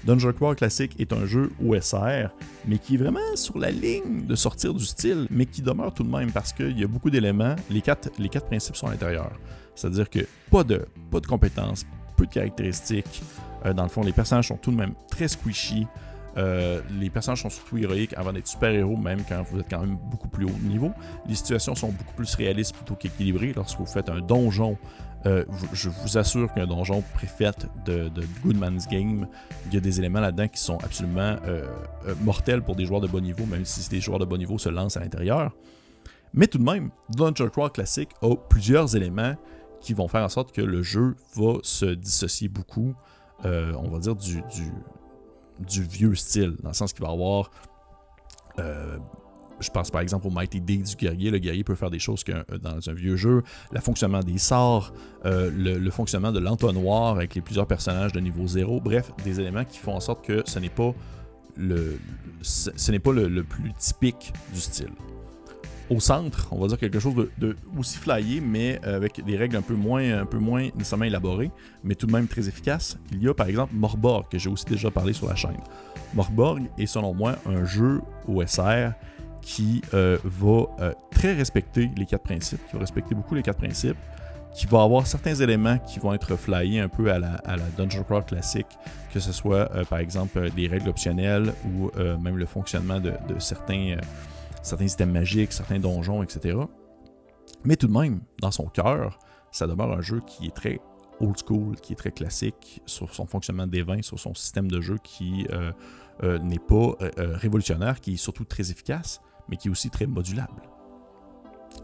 Dungeon 0.04 0.32
Crawl 0.34 0.56
Classic 0.58 0.94
est 1.00 1.12
un 1.12 1.26
jeu 1.26 1.52
OSR, 1.66 2.30
mais 2.68 2.78
qui 2.78 2.94
est 2.94 2.98
vraiment 3.00 3.36
sur 3.36 3.58
la 3.58 3.72
ligne 3.72 4.28
de 4.28 4.36
sortir 4.36 4.76
du 4.76 4.86
style, 4.86 5.26
mais 5.32 5.48
qui 5.48 5.64
demeure 5.64 5.92
tout 5.92 6.04
de 6.04 6.12
même 6.12 6.32
parce 6.32 6.54
qu'il 6.54 6.80
y 6.80 6.84
a 6.84 6.88
beaucoup 6.88 7.10
d'éléments. 7.10 7.56
Les 7.72 7.82
quatre, 7.82 8.12
les 8.20 8.30
quatre 8.30 8.46
principes 8.46 8.76
sont 8.76 8.86
à 8.86 8.92
l'intérieur. 8.92 9.32
C'est-à-dire 9.74 10.08
que 10.12 10.20
pas 10.52 10.64
de, 10.64 10.86
pas 11.10 11.20
de 11.20 11.26
compétences, 11.26 11.84
peu 12.16 12.28
de 12.28 12.32
caractéristiques. 12.32 13.24
Euh, 13.66 13.74
dans 13.74 13.84
le 13.84 13.90
fond, 13.90 14.04
les 14.04 14.14
personnages 14.14 14.50
sont 14.50 14.58
tout 14.58 14.70
de 14.70 14.78
même 14.78 14.94
très 15.10 15.28
squishy. 15.28 15.88
Euh, 16.38 16.82
les 17.00 17.10
personnages 17.10 17.42
sont 17.42 17.50
surtout 17.50 17.78
héroïques 17.78 18.13
avant 18.15 18.34
d'être 18.34 18.48
super-héros, 18.48 18.98
même 18.98 19.24
quand 19.28 19.42
vous 19.44 19.60
êtes 19.60 19.70
quand 19.70 19.82
même 19.82 19.98
beaucoup 20.10 20.28
plus 20.28 20.46
haut 20.46 20.60
niveau. 20.63 20.92
Les 21.28 21.36
situations 21.36 21.76
sont 21.76 21.89
beaucoup 21.89 22.13
plus 22.15 22.34
réalistes 22.36 22.76
plutôt 22.76 22.96
qu'équilibrées. 22.96 23.54
Lorsque 23.56 23.80
vous 23.80 23.86
faites 23.86 24.10
un 24.10 24.22
donjon, 24.22 24.78
euh, 25.26 25.44
je 25.74 25.89
vous 25.89 26.18
assure 26.18 26.54
qu'un 26.54 26.68
donjon 26.68 27.04
préfet 27.13 27.52
de, 27.86 28.12
Goodman's 28.44 28.88
Game, 28.88 29.28
il 29.68 29.74
y 29.74 29.78
a 29.78 29.82
des 29.82 30.00
éléments 30.00 30.22
là-dedans 30.22 30.48
qui 30.48 30.62
sont 30.62 30.78
absolument 30.78 31.36
euh, 31.46 31.65
mortels 32.22 32.62
pour 32.62 32.76
des 32.76 32.86
joueurs 32.86 33.02
de 33.02 33.08
bon 33.08 33.22
niveau, 33.22 33.46
même 33.46 33.65
si 33.65 33.88
des 33.89 34.00
joueurs 34.00 34.20
de 34.20 34.26
bon 34.26 34.38
niveau 34.38 34.58
se 34.58 34.70
lancent 34.70 34.98
à 34.98 35.02
l'intérieur. 35.02 35.52
Mais 36.34 36.48
tout 36.48 36.60
de 36.60 36.63
même, 36.63 36.92
Dungeon 37.10 37.50
Crawl 37.50 37.72
classique 37.72 38.10
a 38.22 38.36
plusieurs 38.36 38.96
éléments 38.96 39.36
qui 39.82 39.94
vont 39.94 40.08
faire 40.08 40.24
en 40.24 40.30
sorte 40.30 40.52
que 40.52 40.62
le 40.62 40.84
jeu 40.84 41.15
va 41.36 41.54
se 41.63 41.86
dissocier 41.86 42.50
beaucoup, 42.50 42.94
on 43.44 43.89
va 43.89 43.98
dire, 44.00 44.15
du 44.15 44.44
vieux 45.67 46.15
style, 46.15 46.56
dans 46.62 46.69
le 46.69 46.76
sens 46.76 46.93
qu'il 46.93 47.04
va 47.04 47.12
avoir. 47.12 47.52
Euh, 48.60 48.98
je 49.60 49.69
pense 49.69 49.91
par 49.91 50.02
exemple 50.02 50.28
au 50.28 50.30
Mighty 50.30 50.62
D 50.62 50.78
du 50.78 50.95
guerrier. 50.95 51.32
Le 51.32 51.38
guerrier 51.38 51.63
peut 51.63 51.76
faire 51.76 51.89
des 51.89 52.00
choses 52.00 52.24
que 52.24 52.32
euh, 52.32 52.58
dans 52.62 52.89
un 52.89 52.93
vieux 52.93 53.15
jeu. 53.15 53.43
Le 53.72 53.80
fonctionnement 53.80 54.22
des 54.22 54.38
sorts, 54.38 54.93
euh, 55.26 55.52
le, 55.54 55.91
fonctionnement 55.91 56.32
de 56.32 56.39
l'entonnoir 56.39 57.15
avec 57.15 57.36
les 57.36 57.41
plusieurs 57.41 57.67
personnages 57.67 58.13
de 58.13 58.19
niveau 58.19 58.48
0. 58.48 58.80
Bref, 58.80 59.12
des 59.24 59.39
éléments 59.39 59.65
qui 59.65 59.80
font 59.80 59.95
en 59.95 60.00
sorte 60.00 60.26
que 60.26 60.43
ce 60.45 60.60
n'est 60.60 60.69
pas 60.69 60.93
le, 61.58 62.00
ce, 62.41 62.91
n'est 62.91 63.00
pas 63.00 63.12
le, 63.12 63.43
plus 63.43 63.74
typique 63.74 64.34
du 64.54 64.62
style 64.62 64.91
au 65.89 65.99
centre, 65.99 66.47
on 66.52 66.60
va 66.60 66.67
dire 66.67 66.78
quelque 66.78 66.99
chose 66.99 67.15
de, 67.38 67.56
aussi 67.78 67.97
flyé, 67.97 68.41
mais 68.41 68.80
avec 68.84 69.23
des 69.23 69.36
règles 69.36 69.56
un 69.56 69.62
peu 69.62 69.73
moins, 69.73 70.19
un 70.19 70.25
peu 70.25 70.38
moins 70.38 70.69
nécessairement 70.75 71.06
élaborées, 71.06 71.52
mais 71.84 71.95
tout 71.95 72.06
de 72.06 72.12
même 72.12 72.28
très 72.28 72.47
efficaces. 72.47 72.97
Il 73.12 73.23
y 73.23 73.28
a 73.28 73.34
par 73.34 73.47
exemple 73.47 73.73
Morborg, 73.75 74.28
que 74.30 74.38
j'ai 74.38 74.49
aussi 74.49 74.65
déjà 74.65 74.91
parlé 74.91 75.13
sur 75.13 75.28
la 75.28 75.36
chaîne. 75.36 75.58
Morborg 76.13 76.62
est 76.78 76.86
selon 76.86 77.13
moi 77.13 77.36
un 77.45 77.65
jeu 77.65 78.02
OSR 78.28 78.91
qui 79.41 79.82
euh, 79.93 80.17
va 80.23 80.65
euh, 80.80 80.93
très 81.12 81.34
respecter 81.34 81.89
les 81.95 82.06
quatre 82.06 82.23
principes, 82.23 82.60
qui 82.67 82.73
va 82.73 82.80
respecter 82.80 83.15
beaucoup 83.15 83.36
les 83.36 83.41
quatre 83.41 83.58
principes, 83.58 83.97
qui 84.54 84.67
va 84.67 84.84
avoir 84.84 85.08
certains 85.08 85.36
éléments 85.36 85.78
qui 85.80 85.99
vont 85.99 86.13
être 86.13 86.36
flyés 86.36 86.80
un 86.80 86.89
peu 86.89 87.12
à 87.12 87.19
la, 87.19 87.39
Dungeon 87.78 88.04
Crawl 88.04 88.25
classique, 88.25 88.67
que 89.13 89.19
ce 89.19 89.32
soit 89.32 89.71
euh, 89.75 89.86
par 89.86 89.99
exemple 89.99 90.49
des 90.52 90.67
règles 90.67 90.89
optionnelles 90.89 91.54
ou 91.65 91.89
même 92.19 92.38
le 92.38 92.45
fonctionnement 92.45 92.99
de 92.99 93.39
certains 93.39 93.97
certains 94.62 94.88
systèmes 94.88 95.12
magiques, 95.12 95.52
certains 95.52 95.80
donjons, 95.80 96.24
etc. 96.24 96.58
Mais 97.63 97.76
tout 97.76 97.88
de 97.88 97.93
même, 97.93 98.22
dans 98.41 98.52
son 98.52 98.65
cœur, 98.65 99.19
ça 99.52 99.67
demeure 99.67 99.91
un 99.91 100.02
jeu 100.02 100.22
qui 100.26 100.48
est 100.48 100.56
très 100.56 100.80
old 101.19 101.36
school, 101.38 101.76
qui 101.76 101.93
est 101.93 101.95
très 101.95 102.12
classique 102.12 102.82
sur 102.86 103.13
son 103.13 103.26
fonctionnement 103.26 103.67
des 103.67 103.84
vins, 103.84 104.02
sur 104.02 104.19
son 104.19 104.34
système 104.34 104.69
de 104.69 104.82
jeu 104.82 104.98
qui 105.04 105.45
euh, 105.52 105.72
euh, 106.24 106.39
n'est 106.39 106.60
pas 106.60 106.95
euh, 107.02 107.36
révolutionnaire, 107.36 108.00
qui 108.00 108.13
est 108.13 108.17
surtout 108.17 108.45
très 108.45 108.72
efficace, 108.72 109.22
mais 109.50 109.58
qui 109.58 109.67
est 109.67 109.72
aussi 109.72 109.89
très 109.89 110.06
modulable. 110.06 110.62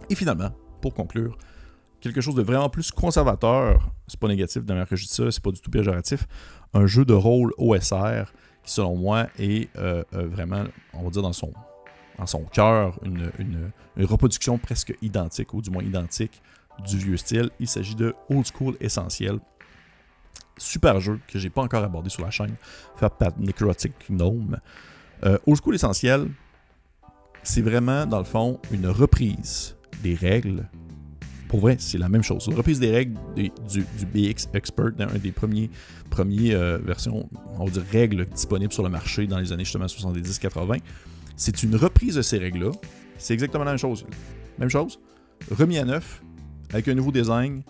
Et 0.10 0.16
finalement, 0.16 0.52
pour 0.82 0.94
conclure, 0.94 1.38
quelque 2.00 2.22
chose 2.22 2.36
de 2.36 2.44
vraiment 2.44 2.70
plus 2.70 2.92
conservateur, 2.92 3.92
c'est 4.08 4.20
pas 4.20 4.28
négatif 4.28 4.64
de 4.66 4.72
manière 4.72 4.88
que 4.88 4.96
je 4.96 5.06
dis 5.06 5.14
ça, 5.14 5.32
c'est 5.32 5.44
pas 5.44 5.52
du 5.52 5.60
tout 5.60 5.72
péjoratif, 5.72 6.28
un 6.74 6.86
jeu 6.86 7.06
de 7.06 7.14
rôle 7.14 7.52
OSR 7.58 8.32
qui 8.64 8.72
selon 8.72 8.96
moi 8.96 9.28
est 9.40 9.70
vraiment, 10.12 10.64
on 10.94 11.04
va 11.04 11.10
dire 11.10 11.22
dans 11.22 11.34
son 11.34 11.54
en 12.18 12.26
son 12.26 12.44
cœur 12.44 12.98
une, 13.04 13.32
reproduction 13.98 14.58
presque 14.58 14.96
identique, 15.02 15.54
ou 15.54 15.62
du 15.62 15.70
moins 15.70 15.84
identique, 15.84 16.42
du 16.86 16.98
vieux 16.98 17.18
style. 17.18 17.50
Il 17.60 17.68
s'agit 17.68 17.96
de 17.96 18.14
Old 18.30 18.46
School 18.46 18.76
Essentiel. 18.80 19.40
Super 20.58 21.00
jeu 21.00 21.20
que 21.28 21.40
j'ai 21.40 21.50
pas 21.50 21.62
encore 21.62 21.84
abordé 21.84 22.10
sur 22.10 22.24
la 22.24 22.32
chaîne, 22.32 22.56
fait 22.96 23.14
par 23.18 23.38
Necrotic 23.38 23.94
Gnome. 24.10 24.60
Euh, 25.24 25.38
Old 25.46 25.60
School 25.62 25.76
Essentiel, 25.76 26.30
c'est 27.44 27.62
vraiment, 27.62 28.06
dans 28.06 28.20
le 28.20 28.26
fond, 28.26 28.60
une 28.72 28.88
reprise 28.88 29.76
des 30.02 30.16
règles. 30.16 30.68
Pour 31.48 31.60
vrai, 31.60 31.78
c'est 31.80 31.98
la 31.98 32.10
même 32.10 32.24
chose. 32.24 32.48
Une 32.48 32.56
reprise 32.56 32.80
des 32.80 32.92
règles 32.92 33.18
du, 33.36 33.86
BX 34.06 34.48
Expert, 34.54 34.92
un 35.00 35.18
des 35.18 35.32
premiers, 35.32 35.70
premiers 36.10 36.54
euh, 36.54 36.80
versions, 36.80 37.30
on 37.60 37.66
va 37.66 37.72
dire, 37.72 37.84
règles 37.92 38.26
disponibles 38.26 38.74
sur 38.74 38.84
le 38.84 38.90
marché 38.90 39.28
dans 39.28 39.38
les 39.38 39.52
années 39.52 39.64
justement 39.64 39.86
70-80. 39.86 40.80
C'est 41.36 41.64
une 41.64 41.76
reprise 41.76 42.16
de 42.16 42.22
ces 42.22 42.38
règles-là. 42.38 42.72
C'est 43.18 43.34
exactement 43.34 43.64
la 43.64 43.72
même 43.72 43.80
chose. 43.80 44.06
Même 44.58 44.70
chose, 44.70 45.00
remis 45.52 45.78
à 45.78 45.86
neuf, 45.86 46.22
avec 46.72 46.88
un 46.88 46.94
nouveau 46.94 47.12
design, 47.12 47.64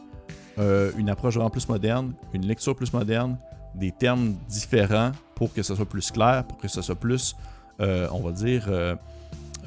euh, 0.59 0.91
une 0.97 1.09
approche 1.09 1.35
vraiment 1.35 1.49
plus 1.49 1.67
moderne, 1.67 2.13
une 2.33 2.45
lecture 2.45 2.75
plus 2.75 2.93
moderne, 2.93 3.37
des 3.73 3.91
termes 3.91 4.35
différents 4.47 5.11
pour 5.35 5.53
que 5.53 5.63
ce 5.63 5.75
soit 5.75 5.85
plus 5.85 6.11
clair, 6.11 6.45
pour 6.47 6.57
que 6.57 6.67
ce 6.67 6.81
soit 6.81 6.95
plus, 6.95 7.35
euh, 7.81 8.07
on 8.11 8.21
va 8.21 8.31
dire, 8.31 8.65
euh, 8.69 8.95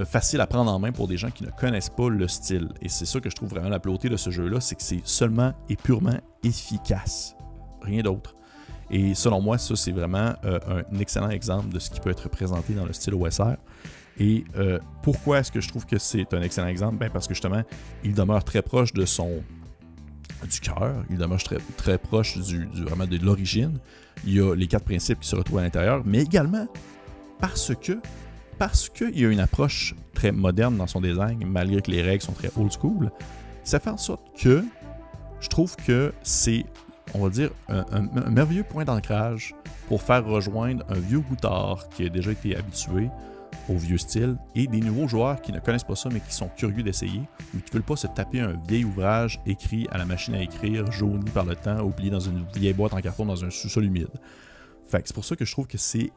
facile 0.05 0.41
à 0.41 0.47
prendre 0.47 0.73
en 0.73 0.79
main 0.79 0.93
pour 0.93 1.09
des 1.09 1.17
gens 1.17 1.31
qui 1.31 1.45
ne 1.45 1.51
connaissent 1.51 1.91
pas 1.91 2.09
le 2.09 2.27
style. 2.29 2.69
Et 2.81 2.89
c'est 2.89 3.05
ça 3.05 3.21
que 3.21 3.29
je 3.29 3.35
trouve 3.35 3.51
vraiment 3.51 3.69
la 3.69 3.79
beauté 3.81 4.09
de 4.09 4.17
ce 4.17 4.31
jeu-là, 4.31 4.61
c'est 4.61 4.77
que 4.77 4.83
c'est 4.83 5.03
seulement 5.05 5.53
et 5.69 5.77
purement 5.77 6.19
efficace. 6.43 7.37
Rien 7.83 8.03
d'autre. 8.03 8.35
Et 8.91 9.15
selon 9.15 9.41
moi, 9.41 9.59
ça, 9.59 9.77
c'est 9.77 9.93
vraiment 9.93 10.35
euh, 10.45 10.59
un 10.93 10.99
excellent 10.99 11.31
exemple 11.31 11.69
de 11.69 11.79
ce 11.79 11.91
qui 11.91 12.01
peut 12.01 12.11
être 12.11 12.29
présenté 12.29 12.73
dans 12.73 12.87
le 12.87 12.93
style 12.93 13.15
OSR. 13.15 13.57
Et 14.19 14.45
euh, 14.57 14.79
pourquoi 15.03 15.39
est-ce 15.39 15.53
que 15.53 15.61
je 15.61 15.69
trouve 15.69 15.87
que 15.87 15.99
c'est 15.99 16.33
un 16.35 16.43
excellent 16.43 16.69
exemple? 16.69 16.97
Ben 16.97 17.11
Parce 17.11 17.29
que 17.29 17.35
justement, 17.35 17.63
il 18.03 18.15
demeure 18.15 18.43
très 18.45 18.63
proche 18.63 18.93
de 18.93 19.05
son 19.05 19.43
du 20.49 20.61
cœur, 20.61 21.05
il 21.11 21.19
demeure 21.19 21.43
très, 21.43 21.59
très 21.77 21.99
proche 21.99 22.39
du, 22.39 22.67
vraiment 22.67 23.07
de 23.07 23.17
l'origine. 23.19 23.79
Il 24.25 24.35
y 24.35 24.41
a 24.41 24.55
les 24.55 24.67
quatre 24.67 24.85
principes 24.85 25.21
qui 25.21 25.29
se 25.29 25.37
retrouvent 25.37 25.59
à 25.59 25.63
l'intérieur, 25.63 26.03
mais 26.05 26.23
également 26.23 26.67
parce 27.41 27.73
que 27.75 27.99
parce 28.57 28.89
qu'il 28.89 29.19
y 29.19 29.25
a 29.25 29.29
une 29.29 29.41
approche 29.41 29.95
très 30.15 30.33
moderne 30.33 30.77
dans 30.77 30.89
son 30.89 31.01
design, 31.01 31.45
malgré 31.47 31.81
que 31.81 31.91
les 31.93 32.03
règles 32.03 32.23
sont 32.23 32.33
très 32.33 32.51
old 32.57 32.73
school, 32.73 33.11
ça 33.63 33.79
fait 33.79 33.91
en 33.91 33.97
sorte 33.97 34.23
que 34.37 34.65
je 35.41 35.49
trouve 35.49 35.77
que 35.77 36.13
c'est 36.23 36.65
on 37.15 37.23
va 37.23 37.31
dire, 37.31 37.51
un, 37.69 38.31
merveilleux 38.31 38.65
point 38.65 38.85
d'ancrage 38.85 39.55
pour 39.89 40.03
faire 40.03 40.25
rejoindre 40.25 40.85
un 40.89 40.99
vieux 40.99 41.21
goutard 41.21 41.89
qui 41.91 42.05
a 42.07 42.09
déjà 42.09 42.33
été 42.33 42.57
habitué 42.57 43.09
au 43.69 43.77
vieux 43.77 43.99
style 43.99 44.37
et 44.55 44.67
des 44.67 44.81
nouveaux 44.81 45.09
joueurs 45.09 45.41
qui 45.41 45.53
ne 45.53 45.61
connaissent 45.61 45.85
pas 45.85 45.97
ça 45.97 46.09
mais 46.13 46.21
qui 46.21 46.33
sont 46.33 46.49
curieux 46.57 46.83
d'essayer, 46.83 47.23
mais 47.53 47.61
qui 47.61 47.71
ne 47.71 47.75
veulent 47.75 47.83
pas 47.83 47.97
se 47.97 48.07
taper 48.07 48.41
un 48.41 48.55
vieil 48.67 48.85
ouvrage 48.85 49.41
écrit 49.47 49.87
à 49.91 49.99
la 49.99 50.05
machine 50.05 50.35
à 50.35 50.43
écrire, 50.43 50.91
jauni 50.91 51.31
par 51.31 51.45
le 51.45 51.55
temps, 51.55 51.81
oublié 51.81 52.11
dans 52.11 52.21
une 52.21 52.45
vieille 52.55 52.73
boîte 52.73 52.95
en 52.95 53.01
carton 53.01 53.27
dans 53.27 53.45
un 53.45 53.51
sous-sol 53.51 53.85
humide. 53.85 54.09
Fait 54.87 55.03
c'est 55.05 55.15
pour 55.15 55.25
ça 55.25 55.37
que 55.37 55.45
je 55.45 55.53
trouve 55.53 55.67
que 55.67 55.79
c'est 55.79 56.11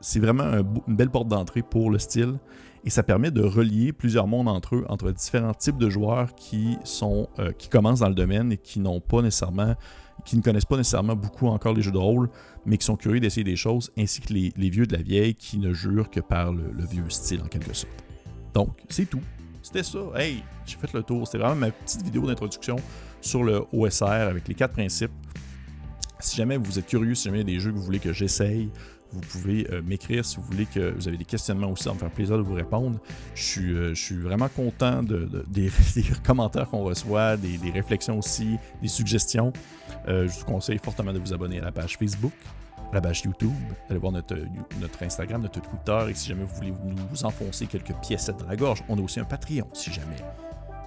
c'est 0.00 0.20
vraiment 0.20 0.64
une 0.88 0.96
belle 0.96 1.10
porte 1.10 1.28
d'entrée 1.28 1.62
pour 1.62 1.90
le 1.90 1.98
style 1.98 2.38
et 2.84 2.90
ça 2.90 3.02
permet 3.02 3.30
de 3.30 3.42
relier 3.42 3.92
plusieurs 3.92 4.26
mondes 4.26 4.48
entre 4.48 4.76
eux, 4.76 4.86
entre 4.88 5.10
différents 5.10 5.52
types 5.52 5.76
de 5.76 5.90
joueurs 5.90 6.34
qui 6.34 6.78
euh, 7.38 7.52
qui 7.52 7.68
commencent 7.68 8.00
dans 8.00 8.08
le 8.08 8.14
domaine 8.14 8.52
et 8.52 8.56
qui 8.56 8.80
n'ont 8.80 9.00
pas 9.00 9.20
nécessairement 9.20 9.74
qui 10.24 10.36
ne 10.36 10.42
connaissent 10.42 10.64
pas 10.64 10.76
nécessairement 10.76 11.16
beaucoup 11.16 11.46
encore 11.46 11.74
les 11.74 11.82
jeux 11.82 11.92
de 11.92 11.98
rôle, 11.98 12.28
mais 12.66 12.76
qui 12.76 12.84
sont 12.84 12.96
curieux 12.96 13.20
d'essayer 13.20 13.44
des 13.44 13.56
choses, 13.56 13.90
ainsi 13.98 14.20
que 14.20 14.32
les, 14.32 14.70
vieux 14.70 14.86
de 14.86 14.96
la 14.96 15.02
vieille 15.02 15.34
qui 15.34 15.58
ne 15.58 15.72
jurent 15.72 16.10
que 16.10 16.20
par 16.20 16.52
le, 16.52 16.72
vieux 16.84 17.08
style 17.08 17.42
en 17.42 17.46
quelque 17.46 17.74
sorte. 17.74 17.92
Donc, 18.54 18.70
c'est 18.88 19.08
tout. 19.08 19.20
C'était 19.62 19.82
ça. 19.82 19.98
Hey, 20.16 20.42
j'ai 20.66 20.76
fait 20.76 20.92
le 20.92 21.02
tour. 21.02 21.26
C'était 21.26 21.38
vraiment 21.38 21.56
ma 21.56 21.70
petite 21.70 22.02
vidéo 22.02 22.26
d'introduction 22.26 22.76
sur 23.20 23.44
le 23.44 23.62
OSR 23.72 24.06
avec 24.06 24.48
les 24.48 24.54
quatre 24.54 24.72
principes. 24.72 25.12
Si 26.20 26.36
jamais 26.36 26.56
vous 26.56 26.78
êtes 26.78 26.86
curieux, 26.86 27.14
si 27.14 27.24
jamais 27.24 27.38
il 27.38 27.48
y 27.48 27.52
a 27.52 27.54
des 27.54 27.60
jeux 27.60 27.70
que 27.70 27.76
vous 27.76 27.82
voulez 27.82 27.98
que 27.98 28.12
j'essaye, 28.12 28.70
vous 29.12 29.20
pouvez 29.20 29.66
euh, 29.70 29.82
m'écrire 29.82 30.24
si 30.24 30.36
vous 30.36 30.42
voulez 30.42 30.66
que 30.66 30.92
vous 30.92 31.08
avez 31.08 31.16
des 31.16 31.24
questionnements 31.24 31.70
aussi, 31.70 31.84
ça 31.84 31.92
me 31.92 31.98
faire 31.98 32.10
plaisir 32.10 32.36
de 32.36 32.42
vous 32.42 32.54
répondre. 32.54 32.98
Je 33.34 33.42
suis, 33.42 33.72
euh, 33.72 33.94
je 33.94 34.00
suis 34.00 34.16
vraiment 34.16 34.48
content 34.48 35.02
de, 35.02 35.28
des, 35.48 35.70
commentaires 36.24 36.68
qu'on 36.68 36.84
reçoit, 36.84 37.36
des, 37.36 37.58
réflexions 37.72 38.18
aussi, 38.18 38.56
des 38.80 38.88
suggestions. 38.88 39.52
Euh, 40.08 40.28
je 40.28 40.38
vous 40.38 40.44
conseille 40.44 40.78
fortement 40.78 41.12
de 41.12 41.18
vous 41.18 41.32
abonner 41.32 41.58
à 41.60 41.64
la 41.64 41.72
page 41.72 41.96
Facebook, 41.96 42.32
à 42.92 42.94
la 42.94 43.00
page 43.00 43.22
YouTube, 43.24 43.52
d'aller 43.88 44.00
voir 44.00 44.12
notre, 44.12 44.36
notre 44.80 45.02
Instagram, 45.02 45.42
notre 45.42 45.60
Twitter, 45.60 46.10
et 46.10 46.14
si 46.14 46.28
jamais 46.28 46.44
vous 46.44 46.54
voulez 46.54 46.72
nous 47.12 47.24
enfoncer 47.24 47.66
quelques 47.66 47.94
pièces 48.00 48.30
dans 48.30 48.46
la 48.46 48.56
gorge, 48.56 48.82
on 48.88 48.98
a 48.98 49.02
aussi 49.02 49.20
un 49.20 49.24
Patreon 49.24 49.66
si 49.72 49.92
jamais. 49.92 50.16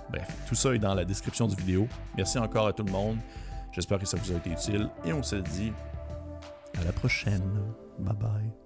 Bref, 0.09 0.27
tout 0.47 0.55
ça 0.55 0.73
est 0.75 0.79
dans 0.79 0.93
la 0.93 1.05
description 1.05 1.47
du 1.47 1.55
vidéo. 1.55 1.87
Merci 2.15 2.37
encore 2.37 2.67
à 2.67 2.73
tout 2.73 2.83
le 2.83 2.91
monde. 2.91 3.17
J'espère 3.73 3.97
que 3.99 4.05
ça 4.05 4.17
vous 4.17 4.31
a 4.31 4.35
été 4.35 4.51
utile 4.51 4.89
et 5.03 5.11
on 5.13 5.23
se 5.23 5.35
dit 5.35 5.73
À 6.79 6.83
la 6.83 6.91
prochaine. 6.91 7.59
Bye 7.99 8.15
bye. 8.15 8.62